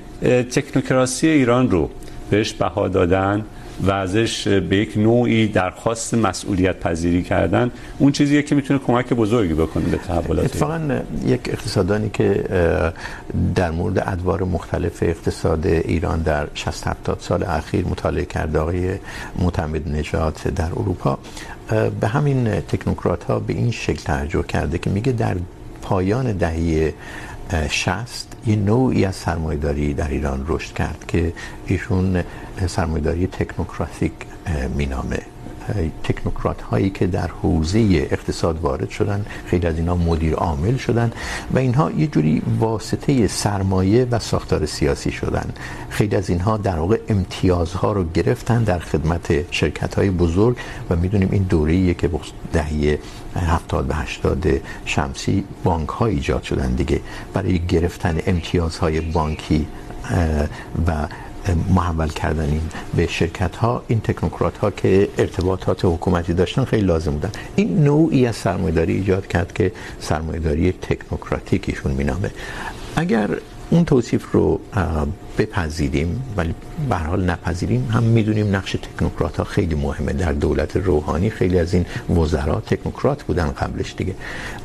[0.43, 1.89] تکنوکراسی ایران رو
[2.29, 3.45] بهش بها دادن
[3.81, 9.53] و ازش به یک نوعی درخواست مسئولیت پذیری کردن، اون چیزیه که میتونه کمک بزرگی
[9.53, 10.45] بکنه به تحولات.
[10.45, 12.43] اتفاقا، یک اقتصاددانی که
[13.55, 18.95] در مورد ادوار مختلف اقتصاد ایران در 60 70 سال اخیر مطالعه کرده، آقای
[19.39, 21.19] معتمد نژاد در اروپا
[21.99, 25.35] به همین تکنوکرات ها به این شکل توجه کرده که میگه در
[25.81, 26.93] پایان دهه
[27.69, 31.33] شست یه نوعی از سرمایه‌داری در ایران رشد کرد که
[31.65, 32.23] ایشون
[32.67, 34.13] سرمایه‌داری تکنوکراتیک
[34.77, 35.19] مینامه.
[36.03, 41.11] تکنوکرات هایی که در حوزه اقتصاد وارد شدن، خیلی از اینا مدیر عامل شدن
[41.53, 45.53] و اینها یه جوری واسطه سرمایه و ساختار سیاسی شدن.
[45.89, 50.57] خیلی از اینها در واقع امتیازها رو گرفتن در خدمت شرکت های بزرگ
[50.89, 52.09] و میدونیم این دوره‌ایه که
[52.53, 52.99] دهه
[53.35, 54.47] هفتاد و هشتاد
[54.85, 57.01] شمسی بانک ها ایجاد شدن دیگه.
[57.33, 59.67] برای گرفتن امتیازهای بانکی
[60.87, 61.07] و
[61.53, 62.61] محول کردن این
[62.95, 67.31] به شرکت ها این تکنوکرات ها که ارتباطات حکومتی داشتن خیلی لازم بودن.
[67.55, 72.31] این نوعی از سرمایه‌داری ایجاد کرد که سرمایه‌داری تکنوکراتیک ایشون مینامه.
[72.95, 73.29] اگر
[73.71, 74.59] اون توصیف رو
[75.37, 76.55] بپذیریم، ولی
[76.89, 77.89] به هر حال نپذیریم.
[77.93, 80.13] هم میدونیم نقش تکنوکرات ها خیلی مهمه.
[80.13, 84.15] در دولت روحانی خیلی از این وزرا تکنوکرات بودن قبلش دیگه.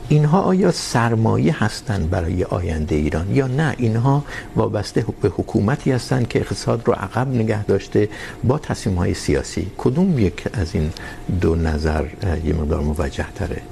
[0.09, 4.25] اینها آیا سرمایه هستن برای آینده ایران؟ یا نه؟ اینها
[4.57, 8.09] وابسته به حکومتی هستن که اقتصاد رو عقب نگه داشته
[8.45, 9.67] با تصمیم های سیاسی.
[9.79, 10.91] کدوم یک از این
[11.41, 12.05] دو نظر
[12.45, 13.63] یه مقدار موجه تره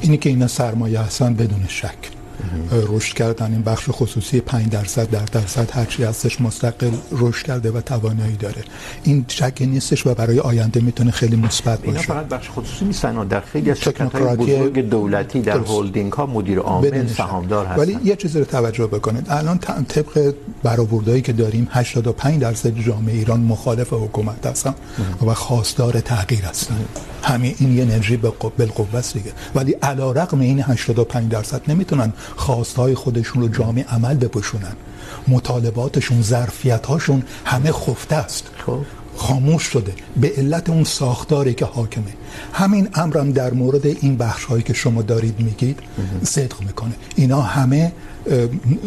[0.00, 2.23] اینی که اینا سرمایه هستن بدون شک.
[2.72, 7.80] رشد کردن این بخش خصوصی 5 درصد در درصد هرچی هستش مستقل رشد کرده و
[7.80, 8.62] توانایی داره.
[9.04, 11.88] این شکی نیستش و برای آینده میتونه خیلی مثبت باشه.
[11.88, 16.58] اینا فقط بخش خصوصی نیستن در خیلی از شرکت‌های بزرگ دولتی در هولدینگ ها مدیر
[16.58, 17.80] عامل سهامدار هستن.
[17.80, 19.26] ولی یه چیزی رو توجه بکنید.
[19.28, 24.74] الان طبق برآوردهایی که داریم 85 درصد جامعه ایران مخالف حکومت هستن
[25.26, 26.74] و خواستار تغییر هستن.
[27.22, 28.16] همین این انرژی
[28.58, 29.32] بالقوه است دیگه.
[29.54, 34.76] ولی علیرغم این 85 درصد نمیتونن خواستهای خودشون رو جامع عمل بپوشونن.
[35.28, 38.46] مطالباتشون ظرفیت‌هاشون همه خفته است.
[38.66, 38.78] خب.
[39.16, 39.94] خاموش شده.
[40.16, 42.14] به علت اون ساختاری که حاکمه.
[42.52, 45.80] همین امرم در مورد این بخش هایی که شما دارید میگید
[46.22, 46.94] صدق میکنه.
[47.16, 47.92] اینا همه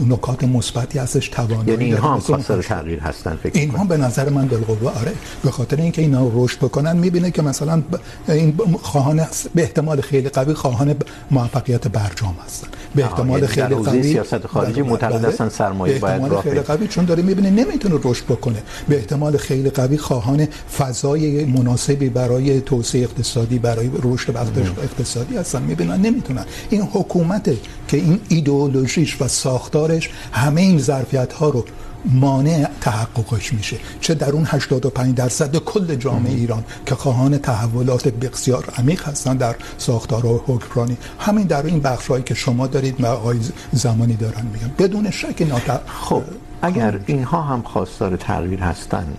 [0.07, 4.47] نکات مثبتی هستش توانایی یعنی اینها هم خواستار تغییر هستن فکر اینها به نظر من
[4.47, 5.13] بالقوه آره
[5.43, 7.83] به خاطر اینکه اینا رشد بکنن میبینه که مثلا
[8.27, 10.95] این خواهان به احتمال خیلی قوی خواهان
[11.31, 12.67] موفقیت برجام هستن.
[12.95, 17.05] به احتمال یعنی خیلی قوی سیاست خارجی معتقد هستن سرمایه باید راه خیلی قوی چون
[17.05, 18.63] داره میبینه نمیتونه رشد بکنه.
[18.89, 24.37] به احتمال خیلی قوی خواهان فضای مناسبی برای توسعه اقتصادی برای رشد
[24.83, 25.61] اقتصادی هستن.
[25.61, 26.45] میبینن نمیتونن.
[26.69, 27.57] این حکومته
[27.87, 31.65] که این ایدئولوژیش و ساختارش همه این ظرفیت ها رو
[32.05, 33.77] مانع تحققش میشه.
[34.01, 39.55] چه در اون 85 درصد کل جامعه ایران که خواهان تحولات بسیار عمیق هستن در
[39.77, 40.97] ساختار و حکمرانی.
[41.19, 43.39] همین در این بخش هایی که شما دارید و آقای
[43.71, 44.71] زمانی دارن میگن.
[44.79, 46.23] بدون شک نات خب
[46.61, 49.17] اگر اینها هم خواستار تغییر هستند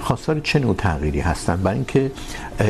[0.00, 2.10] خواستار چه نوع تغییری هستن برای اینکه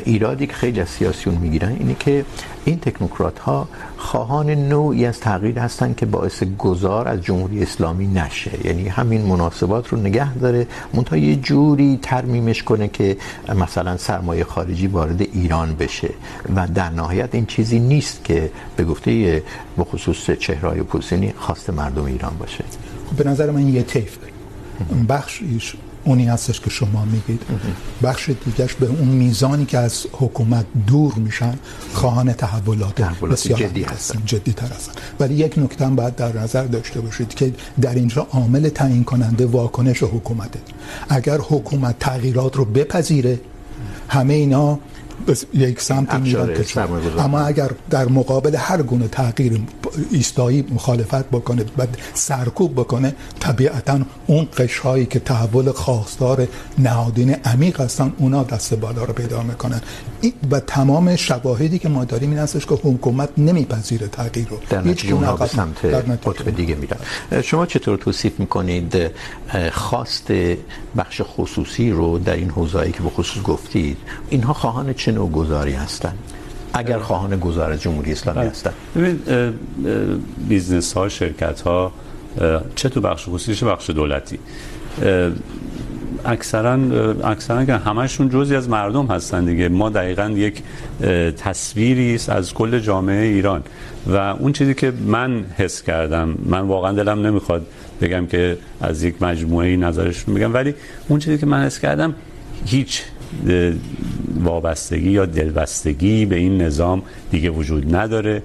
[0.04, 2.24] ایرادی که خیلی از سیاسیون میگیرن اینه که
[2.64, 8.66] این تکنوکرات ها خواهان نوعی از تغییر هستن که باعث گذار از جمهوری اسلامی نشه.
[8.66, 10.66] یعنی همین مناسبات رو نگه داره.
[10.94, 13.16] منتها یه جوری ترمیمش کنه که
[13.54, 16.10] مثلا سرمایه خارجی وارد ایران بشه.
[16.56, 19.42] و در نهایت این چیزی نیست که به گفته
[19.76, 22.64] به خصوص چهرهای اپوزیسیونی خواست مردم ایران باشه.
[23.10, 24.18] خب به نظر من یه طیف
[25.08, 25.42] بخش
[26.04, 27.42] اونی هستش که شما میگید.
[28.02, 31.58] بخش دیگرش به اون میزانی که از حکومت دور میشن
[31.92, 34.22] خواهان تحولات بسیار جدی هستن.
[34.26, 34.92] جدی تر هستن.
[35.20, 39.46] ولی یک نکته هم باید در نظر داشته باشید که در اینجا عامل تعیین کننده
[39.46, 40.60] واکنش حکومته.
[41.08, 43.40] اگر حکومت تغییرات رو بپذیره
[44.08, 44.78] همه اینا
[45.54, 46.80] یک سمت میرن که
[47.18, 49.60] اما اگر در مقابل هر گونه تغییر
[50.10, 56.48] ایستایی مخالفت بکنه و سرکوب بکنه طبیعتا اون قشرهایی که تحول خواستار
[56.78, 59.80] نهادین عمیق هستن اونا دست بالا رو پیدا میکنن.
[60.50, 64.58] و تمام شواهدی که ما داریم این هستش که حکومت نمیپذیره تغییر رو.
[64.70, 65.84] در نتیجه اونها به سمت
[66.26, 67.42] قطب دیگه میرن.
[67.42, 69.10] شما چطور توصیف میکنید
[69.72, 70.32] خواست
[70.96, 73.96] بخش خصوصی رو در این حوزه‌ای که به خصوص گفتید
[74.30, 76.14] اینها خواهان چه نوع گذاری هستن؟
[76.74, 78.72] اگر خواهان گذار جمهوری اسلامی هستن.
[78.96, 79.18] ببین
[80.48, 81.92] بیزنس ها شرکت ها
[82.74, 84.38] چه تو بخش خصوصی چه بخش دولتی.
[86.24, 86.78] اکثرا
[87.24, 89.68] اکثرا که همشون جزئی از مردم هستن دیگه.
[89.68, 90.62] ما دقیقا یک
[91.36, 93.62] تصویری است از کل جامعه ایران.
[94.06, 97.66] و اون چیزی که من حس کردم من واقعا دلم نمیخواد
[98.00, 100.74] بگم که از یک مجموعه نظرشون بگم ولی
[101.08, 102.14] اون چیزی که من حس کردم
[102.66, 103.02] هیچ
[104.40, 108.42] وابستگی یا دلبستگی به این نظام دیگه وجود نداره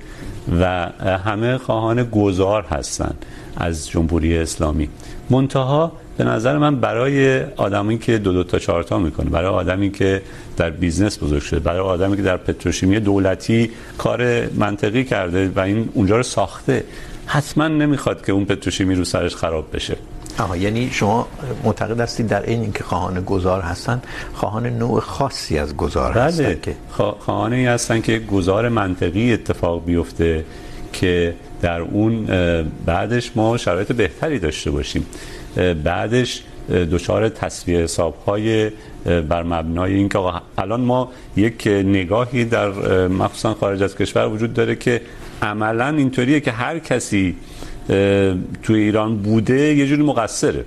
[0.60, 0.90] و
[1.26, 3.16] همه خواهان گذار هستن
[3.58, 4.90] از جمهوری اسلامی.
[5.30, 9.92] منتها به نظر من برای آدمی که دو دو تا چهار تا میکنه، برای آدمی
[9.92, 10.22] که
[10.58, 15.90] در بیزنس بزرگ شده، برای آدمی که در پتروشیمی دولتی کار منطقی کرده و این
[15.94, 16.84] اونجا رو ساخته
[17.28, 19.98] حتما نمیخواد که اون پتروشیمی رو سرش خراب بشه
[20.40, 21.28] آها یعنی شما
[21.64, 24.02] معتقد هستید در این اینکه خواهان گذار هستن
[24.34, 26.60] خواهان نوع خاصی از گذار هستن بله.
[26.62, 26.76] که
[27.20, 30.46] خواهانی هستن که گذار منطقی اتفاق بیفته
[30.94, 32.26] که در اون
[32.86, 35.06] بعدش ما شرایط بهتری داشته باشیم
[35.84, 38.72] بعدش دچار تصفیه حساب‌های
[39.06, 40.20] بر مبنای اینکه
[40.58, 42.70] الان ما یک نگاهی در
[43.08, 45.02] مخصوصا خارج از کشور وجود داره که
[45.42, 47.36] عملا اینطوریه که هر کسی
[48.64, 50.66] تو ایران بوده یه جوری مقصره.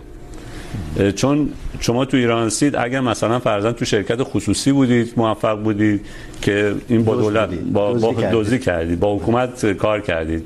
[1.16, 1.48] چون
[1.80, 6.00] شما تو ایران هستید اگر مثلا فرضاً تو شرکت خصوصی بودید موفق بودید
[6.42, 10.44] که این با دولت با با دوزی کردید با حکومت کار کردید.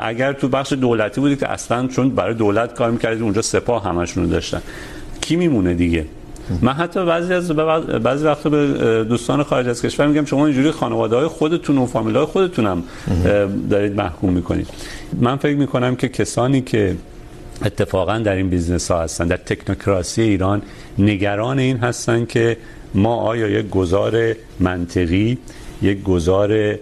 [0.00, 4.26] اگر تو بخش دولتی بودید که اصلا چون برای دولت کار می‌کردید اونجا سپاه همشون
[4.26, 4.62] داشتن.
[5.20, 6.04] کی میمونه دیگه؟
[6.62, 11.26] من حتی بعضی از بعضی وقتا به دوستان خارج از کشور میگم شما اینجوری خانواده‌های
[11.26, 12.82] خودتون و فامیل‌های خودتون هم
[13.70, 14.68] دارید محکوم میکنید.
[15.20, 16.96] من فکر میکنم که کسانی که
[17.64, 20.62] اتفاقا در این بیزنس ها هستن در تکنوکراسی ایران
[20.98, 22.56] نگران این هستن که
[22.94, 25.38] ما آیا یک گذار منطقی
[25.82, 26.78] یک گذار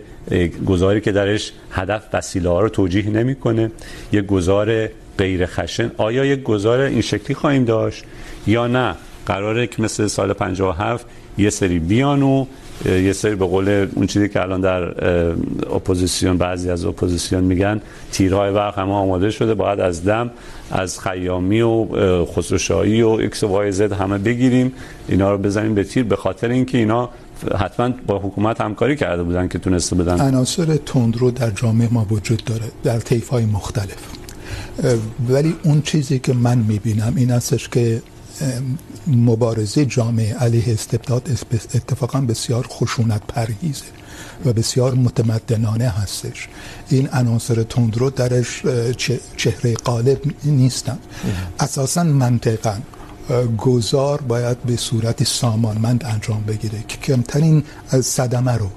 [0.67, 3.71] گذاری که درش هدف وسیله ها رو توجیه نمیکنه
[4.13, 8.05] یک گذار غیر خشن آیا یک گذار این شکلی خواهیم داشت
[8.47, 8.95] یا نه؟
[9.31, 11.07] قراره که مثل سال 57
[11.39, 12.47] یه سری بیان و
[12.85, 14.83] یه سری به قول اون چیزی که الان در
[15.75, 17.81] اپوزیسیون، بعضی از اپوزیسیون میگن
[18.13, 20.31] تیرهای برق هم آماده شده، باید از دم،
[20.71, 21.87] از خیامی و
[22.25, 24.73] خسروشاهی و ایکس و وای زد همه بگیریم،
[25.09, 27.11] اینا رو بزنیم به تیر، به خاطر اینکه اینا
[27.59, 30.21] حتما با حکومت همکاری کرده بودن که تونسته بدن.
[30.21, 34.03] عناصر تندرو در جامعه ما وجود داره، در طیف های مختلف
[35.29, 38.03] ولی اون چیزی که من میبینم این استش که
[39.07, 41.31] مبارزه جامعه علیه استبداد
[41.75, 43.85] اتفاقا بسیار خشونت پرهیزه
[44.45, 46.49] و بسیار متمدنانه هستش.
[46.89, 48.63] این عناصر تندرو درش
[49.37, 50.99] چهره غالب نیستن.
[51.61, 52.77] اساسا منطقا
[53.59, 57.65] گذار باید به صورت سامانمند انجام بگیره که کمترین
[58.01, 58.71] صدمه رو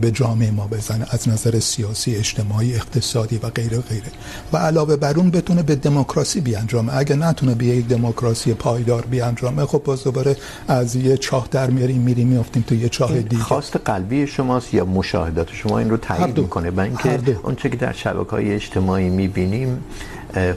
[0.00, 4.10] به جامعه ما بزنه از نظر سیاسی اجتماعی اقتصادی و غیره غیره.
[4.52, 6.96] و علاوه بر اون بتونه به دموکراسی بیانجامه.
[6.96, 10.36] اگه نتونه به یک دموکراسی پایدار بیانجامه خب باز دوباره
[10.68, 13.42] از یه چاه در میاریم میریم میافتیم تو یه چاه دیگه.
[13.42, 17.92] خواست قلبی شماست یا مشاهدات شما این رو تایید میکنه؟ با اینکه اونچه که در
[17.92, 19.84] شبکه‌های اجتماعی میبینیم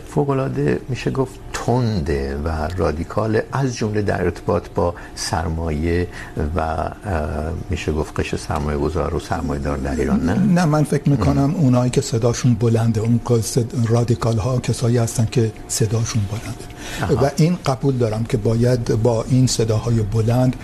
[0.07, 6.08] فوق العاده میشه گفت تنده و رادیکال از جمله در ارتباط با سرمایه
[6.56, 6.89] و
[7.70, 11.56] میشه گفت قش سرمایه گذار و سرمایه دار در ایران نه؟ نه من فکر میکنم
[11.58, 13.20] اونایی که صداشون بلنده اون
[13.88, 16.72] رادیکال ها کسایی هستن که صداشون بلنده.
[17.02, 17.26] آها.
[17.26, 20.56] و این قبول دارم که باید با این صداهای بلند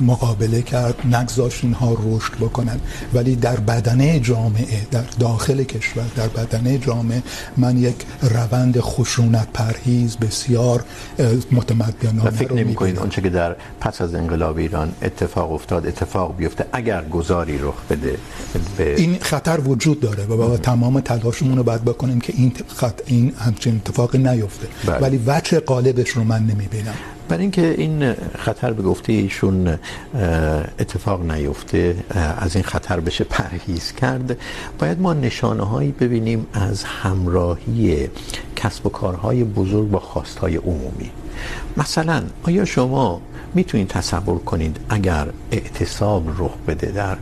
[0.00, 2.80] مقابله کرد نگذاشت اینها رشد بکنن.
[3.14, 7.22] ولی در بدنه جامعه در داخل کشور در بدنه جامعه
[7.56, 9.48] من یک روند خشونت
[9.94, 10.84] پرهیز بسیار
[11.52, 16.36] متمدنانه و فکر نمی کنید آنچه که در پس از انقلاب ایران اتفاق افتاد اتفاق
[16.36, 16.66] بیفته.
[16.72, 18.18] اگر گذاری رخ بده
[18.76, 23.00] به این خطر وجود داره و با تمام تلاشمون رو باید بکنیم که این خط
[23.06, 24.66] این همچین اتفاقی نیفته.
[24.86, 24.98] بله.
[24.98, 26.94] ولی وجه غالبش رو من نمیبینم.
[27.28, 29.78] برای اینکه این خطر به گفته ایشون
[30.78, 31.96] اتفاق نیفته
[32.38, 34.36] از این خطر بشه پرهیز کرد
[34.78, 38.08] باید ما نشانه هایی ببینیم از همراهی
[38.64, 41.10] کسب و کارهای بزرگ با خواستهای عمومی.
[41.76, 43.20] مثلا، آیا شما
[43.54, 47.16] میتونید تصور کنید اگر اعتصاب رخ بده در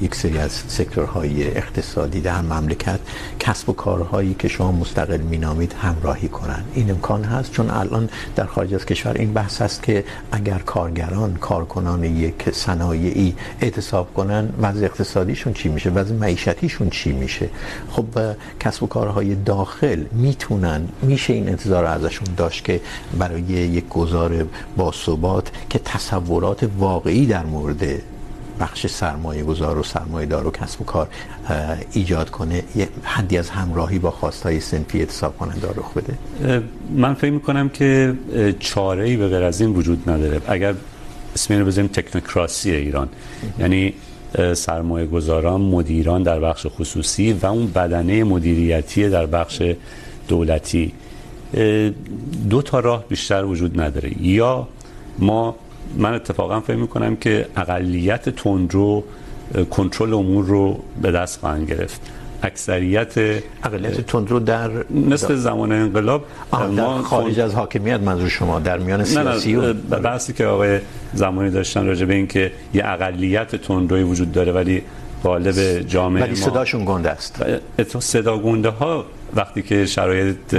[0.00, 3.00] یک سری از سکتورهای اقتصادی در مملکت،
[3.40, 6.64] کسب و کارهایی که شما مستقل مینامید همراهی کنن.
[6.74, 11.34] این امکان هست، چون الان در خارج از کشور این بحث هست که اگر کارگران،
[11.34, 17.50] کارکنان یک صنایعی اعتصاب کنن، وضع اقتصادیشون چی میشه؟ وضع معیشتیشون چی میشه؟
[17.90, 18.06] خب
[18.60, 22.80] کسب و کارهای داخل میتونن، میشه این انتظار ازشون داشت که
[23.18, 24.46] برای یک گذار
[24.76, 28.02] باثبات که تصورات واقعی در مورد
[28.62, 31.08] بخش سرمایه گذار و سرمایه دار و کسب و کار
[31.92, 36.14] ایجاد کنه، یه حدی از همراهی با خواستهای سنفی اعتصاب کننده رخ بده؟
[36.96, 38.14] من فکر میکنم که
[38.58, 40.40] چاره ای به غیر از این وجود نداره.
[40.48, 40.74] اگر
[41.34, 43.08] اسم اینو بزنیم تکنوکراسی ایران
[43.58, 43.94] یعنی
[44.54, 49.62] سرمایه گذاران، مدیران در بخش خصوصی و اون بدنه مدیریتی در بخش
[50.28, 50.92] دولتی
[52.50, 54.22] دو تا راه بیشتر وجود نداره.
[54.22, 54.68] یا
[55.18, 55.56] ما
[55.96, 59.04] من اتفاقا فکر میکنم که اقلیت تندرو
[59.70, 62.00] کنترل امور رو به دست خواهند گرفت.
[62.42, 66.24] اکثریت اقلیت تندرو در مثل زمان انقلاب
[66.76, 70.80] در خارج از حاکمیت منظور شما در میان سیاسی و بحثی که آقای
[71.14, 74.82] زمانی داشتن راجع به این که یه اقلیت تندروی وجود داره ولی
[75.24, 77.42] غالب جامعه ولی صداشون گنده است.
[78.00, 79.04] صدا گنده ها
[79.36, 80.54] وقتی که شرایط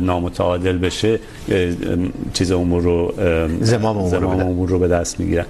[0.00, 1.20] نامتعادل بشه
[2.32, 3.14] چیز امور رو
[3.60, 5.44] زمام امور, زمام امور رو به دست میگیرن.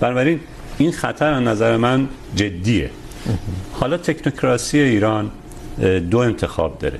[0.00, 0.40] بنابراین
[0.78, 2.90] این خطر از نظر من جدیه.
[3.72, 5.30] حالا تکنوکراسی ایران
[6.10, 6.98] دو انتخاب داره.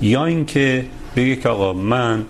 [0.00, 0.84] یا اینکه
[1.16, 2.24] بگه که آقا من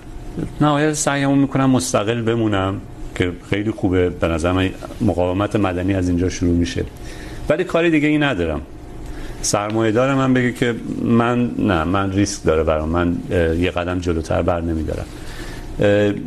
[0.60, 2.80] نهایت سعیمو میکنم مستقل بمونم
[3.14, 4.10] که خیلی خوبه.
[4.10, 4.70] به نظر من
[5.00, 6.84] مقاومت مدنی از اینجا شروع میشه.
[7.48, 8.60] ولی کاری دیگه ای ندارم.
[9.42, 12.88] سرمایه دار من بگه که من نه من ریسک داره برام.
[12.88, 13.16] من
[13.58, 15.06] یه قدم جلوتر بر نمیدارم.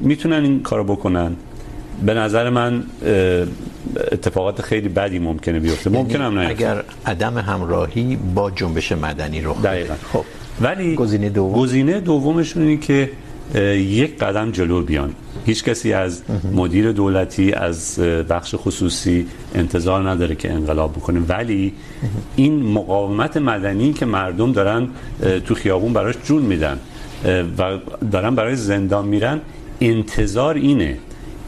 [0.02, 1.36] میتونن این کارو بکنن.
[2.06, 2.84] به نظر من
[4.12, 5.90] اتفاقات خیلی بدی ممکنه بیفته.
[5.90, 6.50] ممکنه هم نه.
[6.50, 9.88] اگر عدم همراهی با جنبش مدنی رخ بده.
[10.14, 10.24] خب.
[10.62, 13.10] ولی گزینه دوم؟ گزینه دومشون اینه که
[13.56, 15.14] یک قدم جلو بیان.
[15.46, 16.24] هیچ کسی از
[16.54, 21.20] مدیر دولتی، از بخش خصوصی انتظار نداره که انقلاب بکنه.
[21.20, 21.74] ولی
[22.36, 24.88] این مقاومت مدنی که مردم دارن
[25.46, 26.80] تو خیابون براش جون میدن.
[27.58, 27.78] و
[28.12, 29.42] دارن برای زندان میرن.
[29.82, 30.98] انتظار اینه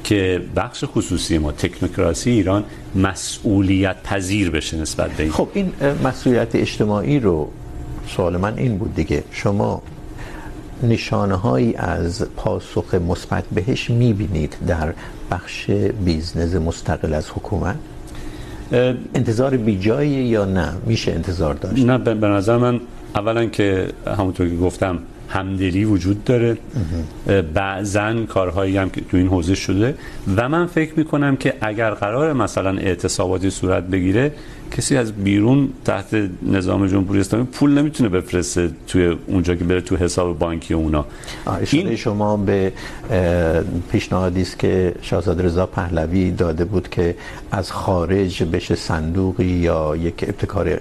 [0.04, 2.64] که بخش خصوصی ما، تکنوکراسی ایران،
[2.96, 5.32] مسئولیت پذیر بشه نسبت به این.
[5.32, 5.72] خب، این
[6.04, 7.50] مسئولیت اجتماعی رو
[8.08, 9.24] سوال من این بود دیگه.
[9.32, 9.82] شما
[10.84, 14.94] نشانه هایی از پاسخ مثبت بهش میبینید در
[15.32, 15.70] بخش
[16.06, 17.76] بیزنس مستقل از حکومت؟
[19.16, 22.80] انتظار بیجایی یا نه؟ میشه انتظار داشت؟ نه به نظر من
[23.16, 25.00] اولا که همونطور که گفتم
[25.30, 26.58] همدلی وجود داره.
[27.54, 29.96] بعضا کارهایی هم که تو این حوزه شده.
[30.38, 34.32] و من فکر میکنم که اگر قرار مثلا اعتصاباتی صورت بگیره
[34.72, 39.96] کسی از بیرون تحت نظام جمهوری اسلامی پول نمیتونه بفرسته توی اونجا که بره تو
[39.96, 41.06] حساب بانکی اونا.
[41.62, 42.72] اشاره شما به
[43.92, 47.16] پیشنهادی است که شاهزاده رضا پهلوی داده بود که
[47.52, 50.80] از خارج بشه صندوقی یا یک ابتکار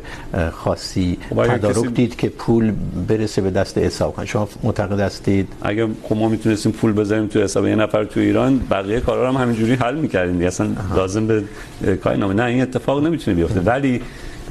[0.52, 2.72] خاصی تدارک دید که پول
[3.08, 7.66] برسه به دست حساب شما معتقد هستید؟ اگه خب ما میتونستیم پول بذاریم تو حساب
[7.66, 10.46] یه نفر تو ایران بقیه کارا هم همینجوری حل میکردیم.
[10.46, 11.42] اصلا لازم به
[11.96, 13.60] کاری نامه نه این اتفاق نمیتونه بیفته.
[13.60, 14.00] ولی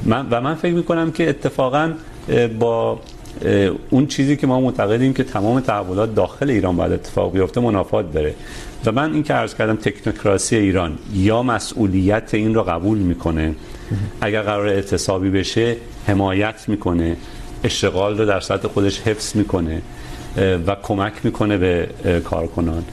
[0.04, 1.92] من و من فکر میکنم که اتفاقا
[2.58, 3.00] با
[3.90, 8.34] اون چیزی که ما معتقدیم که تمام تحولات داخل ایران باید اتفاق بیفته منافات داره.
[8.86, 13.54] و من این که عرض کردم تکنوکراسی ایران یا مسئولیت این رو قبول میکنه
[14.20, 15.76] اگر قرار اعتصابی بشه
[16.06, 17.16] حمایت میکنه.
[17.64, 19.82] اشتغال رو در سطح خودش حفظ میکنه
[20.66, 21.88] و کمک میکنه به
[22.24, 22.84] کارکنان.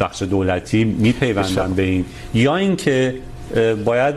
[0.00, 2.04] بخش دولتی میپیوندن به این.
[2.34, 3.14] یا اینکه
[3.84, 4.14] باید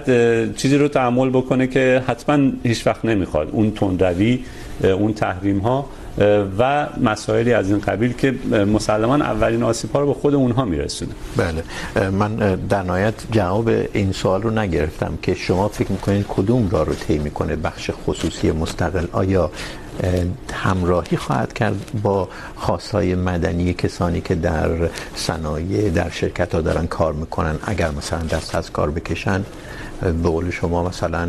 [0.56, 3.50] چیزی رو تحمل بکنه که حتما هیچ وقت نمیخواد.
[3.52, 4.40] اون تندروی
[4.84, 5.90] اون تحریم ها
[6.60, 11.12] و مسائلی از این قبیل که مسلما اولین آسیب ها رو به خود اونها میرسونه.
[11.38, 11.64] بله.
[12.10, 16.94] من در نهایت جواب این سوال رو نگرفتم که شما فکر میکنید کدوم راه رو
[16.94, 19.52] طی میکنه بخش خصوصی مستقل؟ آیا
[20.54, 24.70] همراهی خواهد کرد با خواستهای مدنی کسانی که در
[25.16, 29.46] صنایع، در شرکت ها دارن کار میکنن اگر مثلا دست از کار بکشن؟
[30.02, 31.28] به قول شما مثلا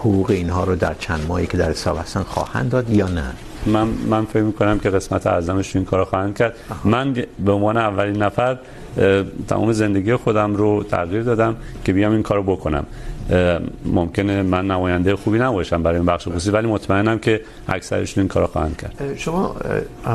[0.00, 3.32] حقوق اینها رو در چند ماهی که در حساب هستن خواهند داد یا نه؟
[3.66, 6.56] من من فکر میکنم که قسمت اعظمش این کارو خواهند کرد.
[6.70, 6.88] آها.
[6.88, 7.12] من
[7.44, 8.58] به عنوان اولین نفر
[9.48, 12.86] تمام زندگی خودم رو تغییر دادم که بیام این کارو بکنم.
[13.84, 18.46] ممکنه من نماینده خوبی نباشم برای این بخش خصوصی ولی مطمئنم که اکثرشون این کارو
[18.46, 19.16] خواهند کرد.
[19.16, 19.56] شما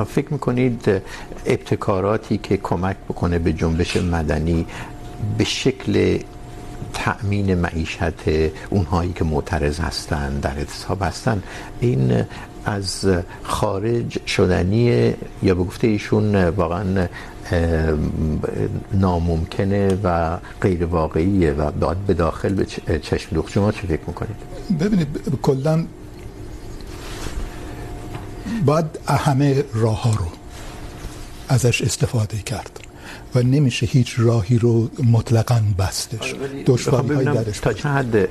[0.07, 1.01] فکر میکنید
[1.45, 4.65] ابتکاراتی که کمک بکنه به جنبش مدنی
[5.37, 6.17] به شکل
[6.93, 8.29] تأمین معیشت
[8.69, 11.43] اونهایی که معترض هستن در اعتصاب هستن
[11.79, 12.23] این
[12.65, 13.07] از
[13.43, 17.07] خارج شدنیه یا به گفته ایشون واقعا
[18.93, 22.65] ناممکنه و غیر واقعیه و باید به داخل به
[22.99, 23.51] چشم دوخت.
[23.51, 24.35] شما چی فکر میکنید؟
[24.79, 25.07] ببینید
[25.41, 25.85] کلا
[28.65, 30.25] باید همه راه ها رو
[31.49, 32.90] ازش استفاده کرد.
[33.35, 38.29] و نمیشه هیچ راهی رو مطلقاً بستش دشواری های درش تا چه حد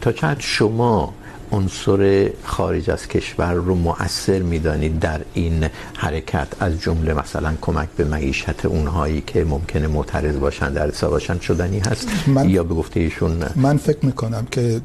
[0.00, 1.14] تا چه حد شما
[1.52, 5.66] عنصر خارج از کشور رو مؤثر میدانید در این
[5.96, 11.38] حرکت؟ از جمله مثلا کمک به معیشت اونهایی که ممکنه معترض باشن در حساب باشن
[11.38, 14.80] شدنی هست؟ من یا به گفته ایشون من فکر میکنم که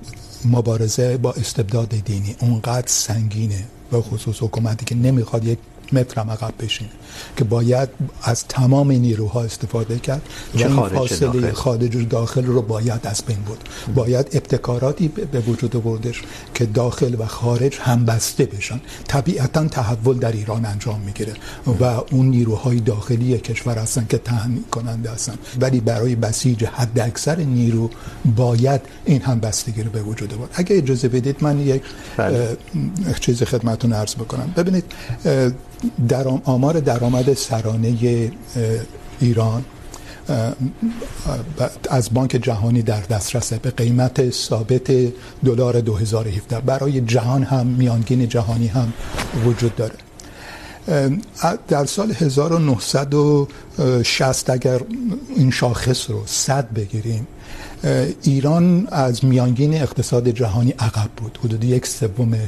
[0.46, 5.58] مبارزه با استبداد دینی اونقدر سنگینه به خصوص حکومتی که نمیخواد یک
[5.94, 6.90] متر هم عقب بشینه
[7.38, 7.90] که باید
[8.24, 10.22] از تمام نیروها استفاده کرد
[10.56, 15.76] و این فاصله خارج و داخل رو باید از بین بود باید ابتکاراتی به وجود
[15.76, 16.22] آوردش
[16.54, 18.82] که داخل و خارج هم بسته بشن.
[19.08, 21.34] طبیعتا تحول در ایران انجام میگیره
[21.80, 25.34] و اون نیروهای داخلی کشور هستن که تامین کننده هستن.
[25.62, 27.90] ولی برای بسیج حد اکثر نیرو
[28.36, 30.50] باید این هم بستگی رو به وجود آورد.
[30.54, 31.82] اگه اجازه بدید من یک
[33.20, 34.54] چیز خدمتتون عرض بکنم.
[34.58, 34.84] ببینید
[36.08, 38.32] در آمار درآمد سرانه
[39.20, 39.66] ایران
[41.90, 44.92] از بانک جهانی در دسترسه به قیمت ثابت
[45.46, 48.94] دلار 2017 برای جهان هم، میانگین جهانی هم
[49.46, 49.96] وجود داره.
[51.68, 54.82] در سال 1960 اگر
[55.36, 57.28] این شاخص رو 100 بگیریم
[58.24, 61.40] ایران از میانگین اقتصاد جهانی عقب بود.
[61.44, 62.40] حدود یک سوم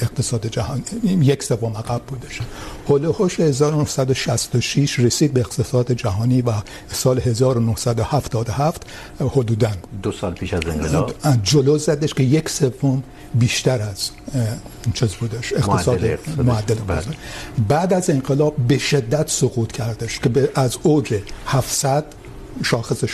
[0.00, 2.40] اقتصاد جهانی یک سوم عقب بودش.
[2.88, 6.52] هولوش 1966 رسید به اقتصاد جهانی و
[6.92, 8.82] سال 1977
[9.20, 9.70] حدوداً.
[10.02, 11.14] دو سال پیش از انقلاب.
[11.42, 13.02] جلو زدش که یک سوم
[13.34, 14.10] بیشتر از
[14.94, 15.52] چیز بودش.
[15.52, 16.00] اقتصاد
[16.38, 16.74] معدل
[17.68, 21.14] بعد از انقلاب به شدت سقوط کردش که از اوج
[21.46, 22.04] 700
[22.64, 23.04] شاخص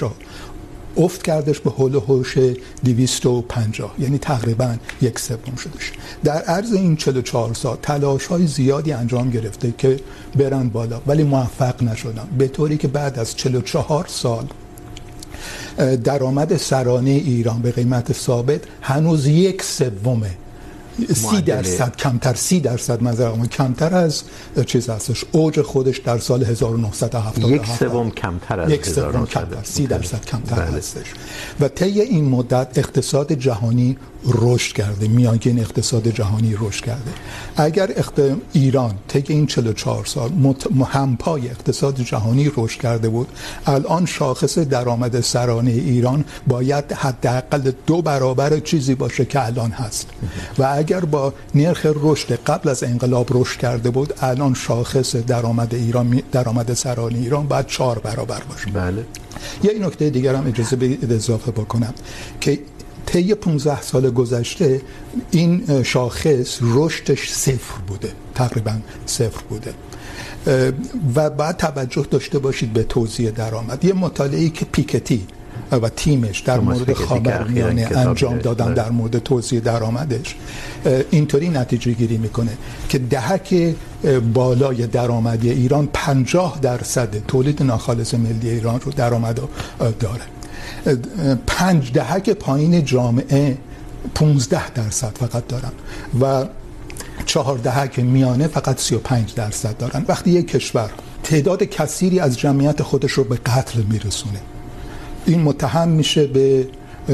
[0.99, 2.39] افت کردش به حول هوش
[2.85, 5.93] 250 یعنی تقریباً یک سوم شدش.
[6.25, 10.01] در عرض این 44 سال تلاش های زیادی انجام گرفته که
[10.37, 14.45] برن بالا، ولی موفق نشدن به طوری که بعد از 44 سال
[16.05, 20.23] درآمد سرانه ایران به قیمت ثابت هنوز یک سوم
[21.15, 24.23] سی درصد کمتر سی درصد منظر کمتر از
[24.67, 25.25] چیز هستش.
[25.33, 30.63] اوج خودش در سال 1977 یک سوم کمتر از یک سوم کمتر سی درصد کمتر
[30.63, 31.07] هستش.
[31.61, 37.11] و طی این مدت اقتصاد جهانی رشد کرده میانگین اقتصاد جهانی رشد کرده.
[37.57, 38.21] اگر اخت...
[38.53, 40.67] ایران طی این 44 سال مت...
[40.89, 43.29] همپای اقتصاد جهانی رشد کرده بود
[43.67, 50.09] الان شاخص درآمد سرانه ایران باید حداقل دو برابر چیزی باشه که الان هست.
[50.59, 56.23] و اگر با نرخ رشد قبل از انقلاب رشد کرده بود الان شاخص درآمد ایران
[56.33, 58.71] درآمد سرانه ایران باید چهار برابر باشه.
[58.71, 59.05] بله.
[59.63, 61.95] یه نکته دیگر هم اجازه بدید اضافه بکنم
[62.41, 62.59] که
[63.09, 64.81] طی 15 سال گذشته
[65.31, 68.73] این شاخص رشدش صفر بوده تقریباً
[69.07, 69.75] صفر بوده.
[71.15, 73.85] و باید توجه داشته باشید به توزیع درآمد.
[73.85, 75.27] یه مطالعه‌ای که پیکتی
[75.73, 80.35] و تیمش در مورد خاورمیانه انجام دادن در مورد توزیع درآمدش
[81.11, 82.51] اینطوری نتیجه گیری میکنه
[82.89, 83.75] که دهک
[84.35, 89.41] بالای درآمدی ایران 50 درصد تولید ناخالص ملی ایران رو درآمد
[90.01, 90.23] داره.
[91.47, 93.59] پنج دهک پایین جامعه
[94.15, 95.73] 15 درصد فقط دارن
[96.21, 96.47] و
[97.27, 100.05] چهار دهک میانه فقط 35 درصد دارن.
[100.09, 100.91] وقتی یک کشور
[101.23, 104.41] تعداد کثیری از جمعیت خودش رو به قتل میرسونه،
[105.27, 106.69] این متهم میشه به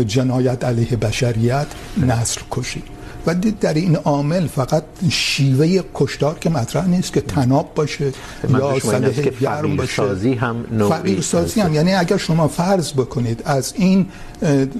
[0.07, 2.82] جنایت علیه بشریت نسل کشی.
[3.27, 8.12] و در این عامل فقط شیوه کشتار که مطرح نیست که تناب باشه
[8.49, 9.11] یا سلاح
[9.41, 10.03] گرم باشه.
[10.35, 11.75] هم نوعی سازی هم.
[11.75, 14.07] یعنی اگر شما فرض بکنید از این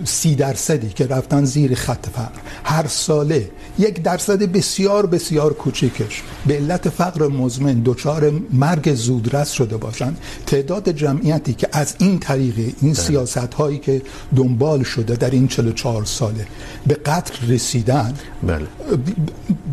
[0.05, 2.41] سی درصدی که رفتن زیر خط فقر.
[2.65, 9.77] هر ساله یک درصد بسیار بسیار کوچیکش به علت فقر مزمن دچار مرگ زودرس شده
[9.77, 10.19] باشند.
[10.47, 14.03] تعداد جمعیتی که از این طریق این سیاست هایی که
[14.37, 16.47] دنبال شده در این 44 ساله
[16.87, 18.67] به قتل رسیدن بله.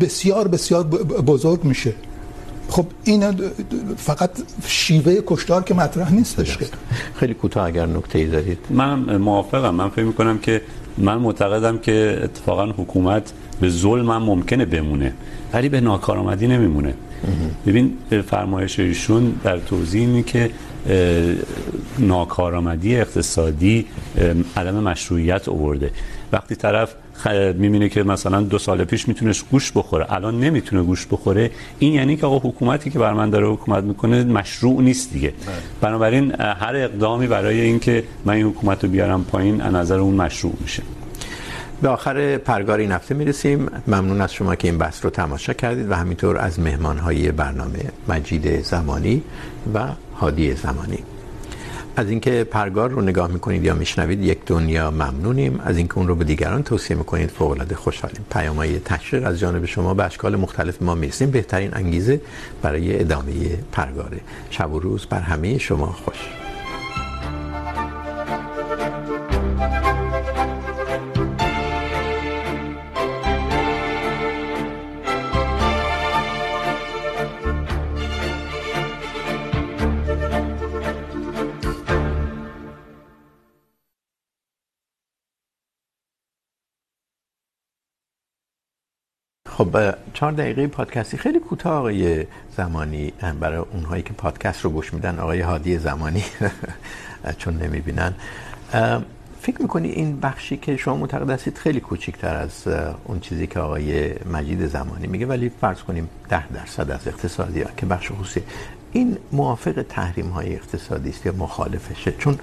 [0.00, 0.84] بسیار بسیار
[1.26, 1.94] بزرگ میشه.
[2.68, 3.32] خب این
[3.96, 4.30] فقط
[4.66, 6.58] شیوه کشتار که مطرح نیستش
[7.14, 8.58] خیلی کوتاه اگر نکته ای دارید.
[8.70, 9.74] من موافقم.
[9.74, 10.62] من فکر میکنم که
[10.98, 15.14] من معتقدم که اتفاقا حکومت به ظلم هم ممکنه بمونه.
[15.52, 16.94] ولی به ناکارآمدی نمیمونه.
[17.66, 20.50] ببین فرمایش ایشون در توضیح اینه که
[21.98, 23.86] ناکارآمدی اقتصادی
[24.56, 25.90] عدم مشروعیت آورده.
[26.32, 26.94] وقتی طرف
[27.30, 30.12] میبینه که مثلا دو سال پیش میتونست گوش بخوره.
[30.12, 31.50] الان نمیتونه گوش بخوره.
[31.78, 35.32] این یعنی که آقا حکومتی که بر من داره حکومت میکنه مشروع نیست دیگه.
[35.80, 40.54] بنابراین هر اقدامی برای اینکه من این حکومت رو بیارم پایین از نظر اون مشروع
[40.60, 40.82] میشه.
[41.82, 43.68] به آخر پرگار این هفته میرسیم.
[43.86, 48.62] ممنون از شما که این بحث رو تماشا کردید و همینطور از مهمانهای برنامه مجید
[48.62, 49.22] زمانی
[49.74, 49.86] و
[50.20, 50.98] هادی زمانی.
[51.96, 55.60] از اینکه پرگار رو نگاه میکنید یا میشنوید، یک دنیا ممنونیم.
[55.60, 58.24] از اینکه اون رو به دیگران توصیه میکنید فوق العاده خوشحالیم.
[58.30, 61.30] پیامهای تشویق از جانب شما به اشکال مختلف ما میرسیم.
[61.30, 62.20] بهترین انگیزه
[62.62, 63.32] برای ادامه
[63.72, 64.20] پرگاره.
[64.50, 66.51] شب و روز بر همه شما خوش.
[89.62, 95.18] خب چهار دقیقه پادکستی خیلی کوتاه آقای زمانی برای اونهایی که پادکست رو گوش میدن،
[95.18, 96.24] آقای هادی زمانی.
[97.38, 98.14] چون نمیبینن.
[99.40, 102.68] فکر میکنی این بخشی که شما معتقد هستید خیلی کوچیکتر از
[103.04, 107.70] اون چیزی که آقای مجید زمانی میگه، ولی فرض کنیم ده درصد از اقتصادی ها،
[107.76, 108.42] که بخش خصوصی،
[108.92, 112.38] این موافق تحریم های اقتصادی است یا مخالفشه؟ چون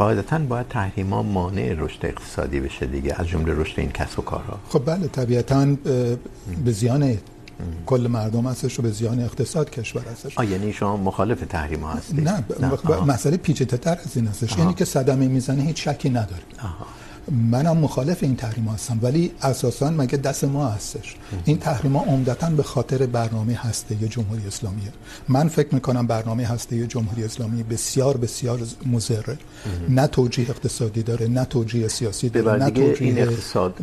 [0.00, 4.58] قاعدتا باید تحریما مانع رشد اقتصادی بشه دیگه از جمله رشد این کسب و کارها.
[4.68, 5.76] خب بله طبیعتا
[6.64, 7.18] به زیان
[7.86, 10.38] کل مردم هستش و به زیان اقتصاد کشور هستش.
[10.38, 13.04] آ یعنی شما مخالف تحریم ها هستید نه, نه.
[13.06, 14.58] مسئله پیچیده تر از این هستش.
[14.58, 16.42] یعنی که صدمه میزنه هیچ شکی نداره.
[16.62, 16.86] آها.
[17.30, 22.50] منم مخالف این تحریم هستم ولی اساسا مگه دست ما هستش؟ این تحریم ها عمدتا
[22.50, 24.82] به خاطر برنامه هسته جمهوری اسلامی
[25.28, 29.38] من فکر میکنم برنامه هسته جمهوری اسلامی بسیار بسیار مضره.
[29.88, 33.74] نه توجیه اقتصادی داره نه توجیه سیاسی داره نه توجیه این اقتصاد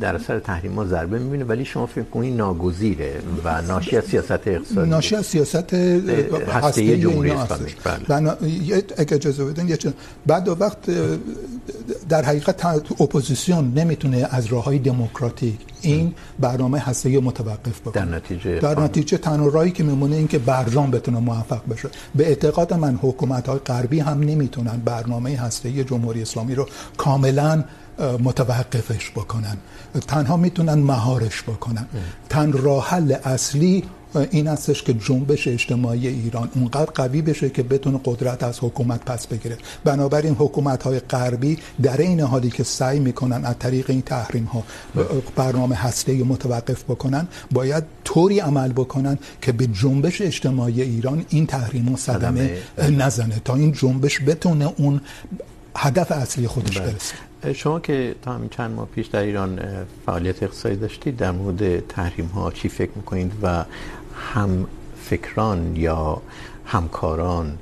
[0.00, 4.32] در اثر تحریم ها ضربه میبینه ولی شما فکر کنید ناگزیره و ناشی از سیاست
[4.32, 7.74] اقتصادی؟ ناشی از سیاست هسته جمهوری اسلامی.
[8.08, 8.36] بله.
[8.96, 9.76] اگه اجازه بدین
[10.26, 10.90] بعد وقت
[12.08, 12.66] در حقیقت
[13.00, 18.04] اپوزیسیون نمیتونه از راههای دموکراتیک این برنامه هسته متوقف بکنه.
[18.04, 21.88] در نتیجه در نتیجه تنها راهی که میمونه این که برجام بتونه موفق بشه.
[22.14, 27.64] به اعتقاد من حکومت های غربی هم نمیتونن برنامه هسته جمهوری اسلامی رو کاملا
[28.24, 29.56] متوقفش بکنن.
[30.06, 31.86] تنها میتونن مهارش بکنن.
[32.28, 33.84] تن راه حل اصلی
[34.16, 39.26] این هستش که جنبش اجتماعی ایران اونقدر قوی بشه که بتونه قدرت از حکومت پس
[39.26, 39.56] بگیره.
[39.84, 44.64] بنابراین حکومت های غربی در این حالی که سعی میکنن از طریق این تحریم ها
[45.36, 51.88] برنامه هسته متوقف بکنن باید طوری عمل بکنن که به جنبش اجتماعی ایران این تحریم
[51.88, 55.00] ها صدمه نزنه تا این جنبش بتونه اون
[55.76, 57.14] هدف اصلی خودش برسه.
[57.54, 59.60] شما که تا همین چند ماه پیش در ایران
[60.06, 63.64] فعالیت اقتصادی داشتید در مورد تحریم ها چی فکر میکنید و
[64.16, 64.66] هم
[65.02, 66.22] فکران یا
[66.66, 67.58] همکاران،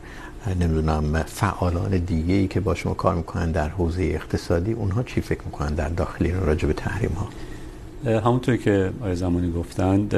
[0.60, 5.40] نمیدونم، فعالان دیگه ای که با شما کار میکنن در حوزه اقتصادی، اونها چی فکر
[5.44, 7.28] میکنن در داخل ایران راجع به تحریم ها؟
[8.20, 10.14] همونطور که آقای زمانی گفتند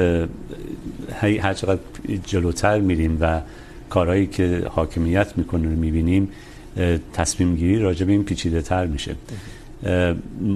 [1.21, 1.79] هر چقدر
[2.25, 3.41] جلوتر میریم و
[3.89, 6.29] کارهایی که حاکمیت میکنه رو میبینیم
[7.13, 9.15] تصمیم گیری راجع به این پیچیده تر میشه.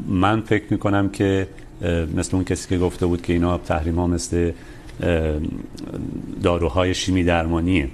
[0.07, 1.47] من فکر میکنم که
[2.15, 4.51] مثل اون کسی که گفته بود که اینا تحریم ها مثل
[6.43, 7.87] داروهای شیمی درمانیه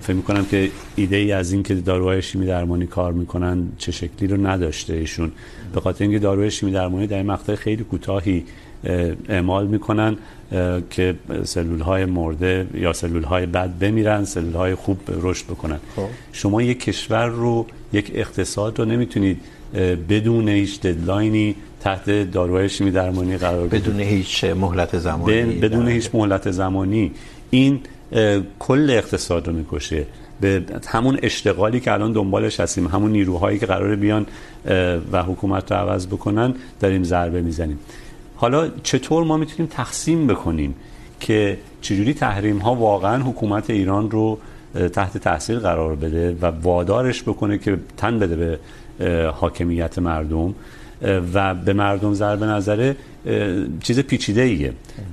[0.00, 4.28] فکر میکنم که ایده ای از این که داروهای شیمی درمانی کار میکنن چه شکلی
[4.28, 5.32] رو نداشته ایشون.
[5.74, 8.44] به خاطر اینکه داروهای شیمی درمانی در مقطع خیلی کوتاهی
[9.28, 10.16] اعمال میکنن
[10.90, 15.78] که سلول های مرده یا سلول های بد بمیرن سلول های خوب رشد بکنن.
[16.32, 19.40] شما یک کشور رو یک اقتصاد رو نمیتونید
[20.08, 25.42] بدون هیچ ددلاینی تحت داروهای شیمی درمانی قرار بدید بدون هیچ مهلت زمانی.
[25.42, 27.12] بدون هیچ مهلت زمانی.
[27.50, 27.80] این
[28.58, 30.06] کل اقتصاد رو میکشه.
[30.40, 34.26] به همون اشتغالی که الان دنبالش هستیم همون نیروهایی که قراره بیان
[35.12, 37.78] و حکومت رو عوض بکنن داریم ضربه میزنیم.
[38.36, 40.74] حالا چطور ما میتونیم تقسیم بکنیم
[41.20, 44.38] که چجوری تحریم ها واقعا حکومت ایران رو
[44.92, 48.58] تحت تاثیر قرار بده و وادارش بکنه که تن بده
[48.98, 50.54] به حاکمیت مردم؟
[51.34, 52.96] و به مردم ضربه نظره
[53.82, 54.72] چیز پیچیده ایه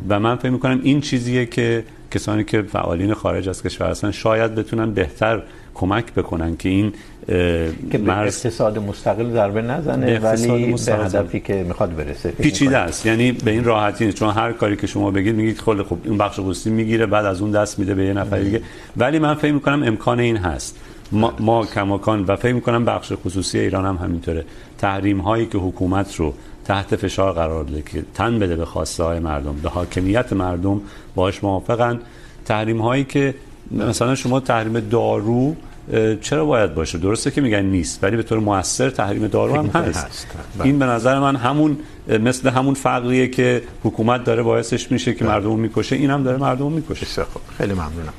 [0.10, 4.56] و من فکر میکنم این چیزیه که کسانی که فعالین خارج از کشور هستن شاید
[4.56, 5.42] بتونن بهتر
[5.76, 6.94] کمک بکنن که این
[7.92, 12.32] که به اقتصاد مستقل ضربه نزنه ولی به هدفی که میخواد برسه.
[12.32, 13.06] پیچیده است.
[13.06, 14.18] یعنی به این راحتی نیست.
[14.18, 17.42] چون هر کاری که شما بگید میگید خیلی خوب این بخش خصوصی میگیره بعد از
[17.42, 18.62] اون دست میده به یه نفر دیگه.
[18.98, 20.80] ولی من فکر میکنم امکان این هست.
[21.12, 24.46] ما, ما کماکان و فکر میکنم بخش خصوصی ایران هم همینطوره.
[24.78, 26.34] تحریم هایی که حکومت رو
[26.66, 30.82] تحت فشار قرار داده که تن بده به خواسته های مردم به حاکمیت مردم
[31.16, 32.00] باش موافقن.
[32.46, 33.36] تحریم هایی که
[33.72, 35.56] مثلا شما تحریم دارو
[36.22, 40.28] چرا باید باشه؟ درسته که میگن نیست ولی به طور مؤثر تحریم دارو هم هست.
[40.64, 45.60] این به نظر من همون مثل همون فقریه که حکومت داره باعثش میشه که مردم
[45.60, 47.26] میکشه این هم داره مردم میکشه.
[47.58, 48.14] خیلی ممنونم.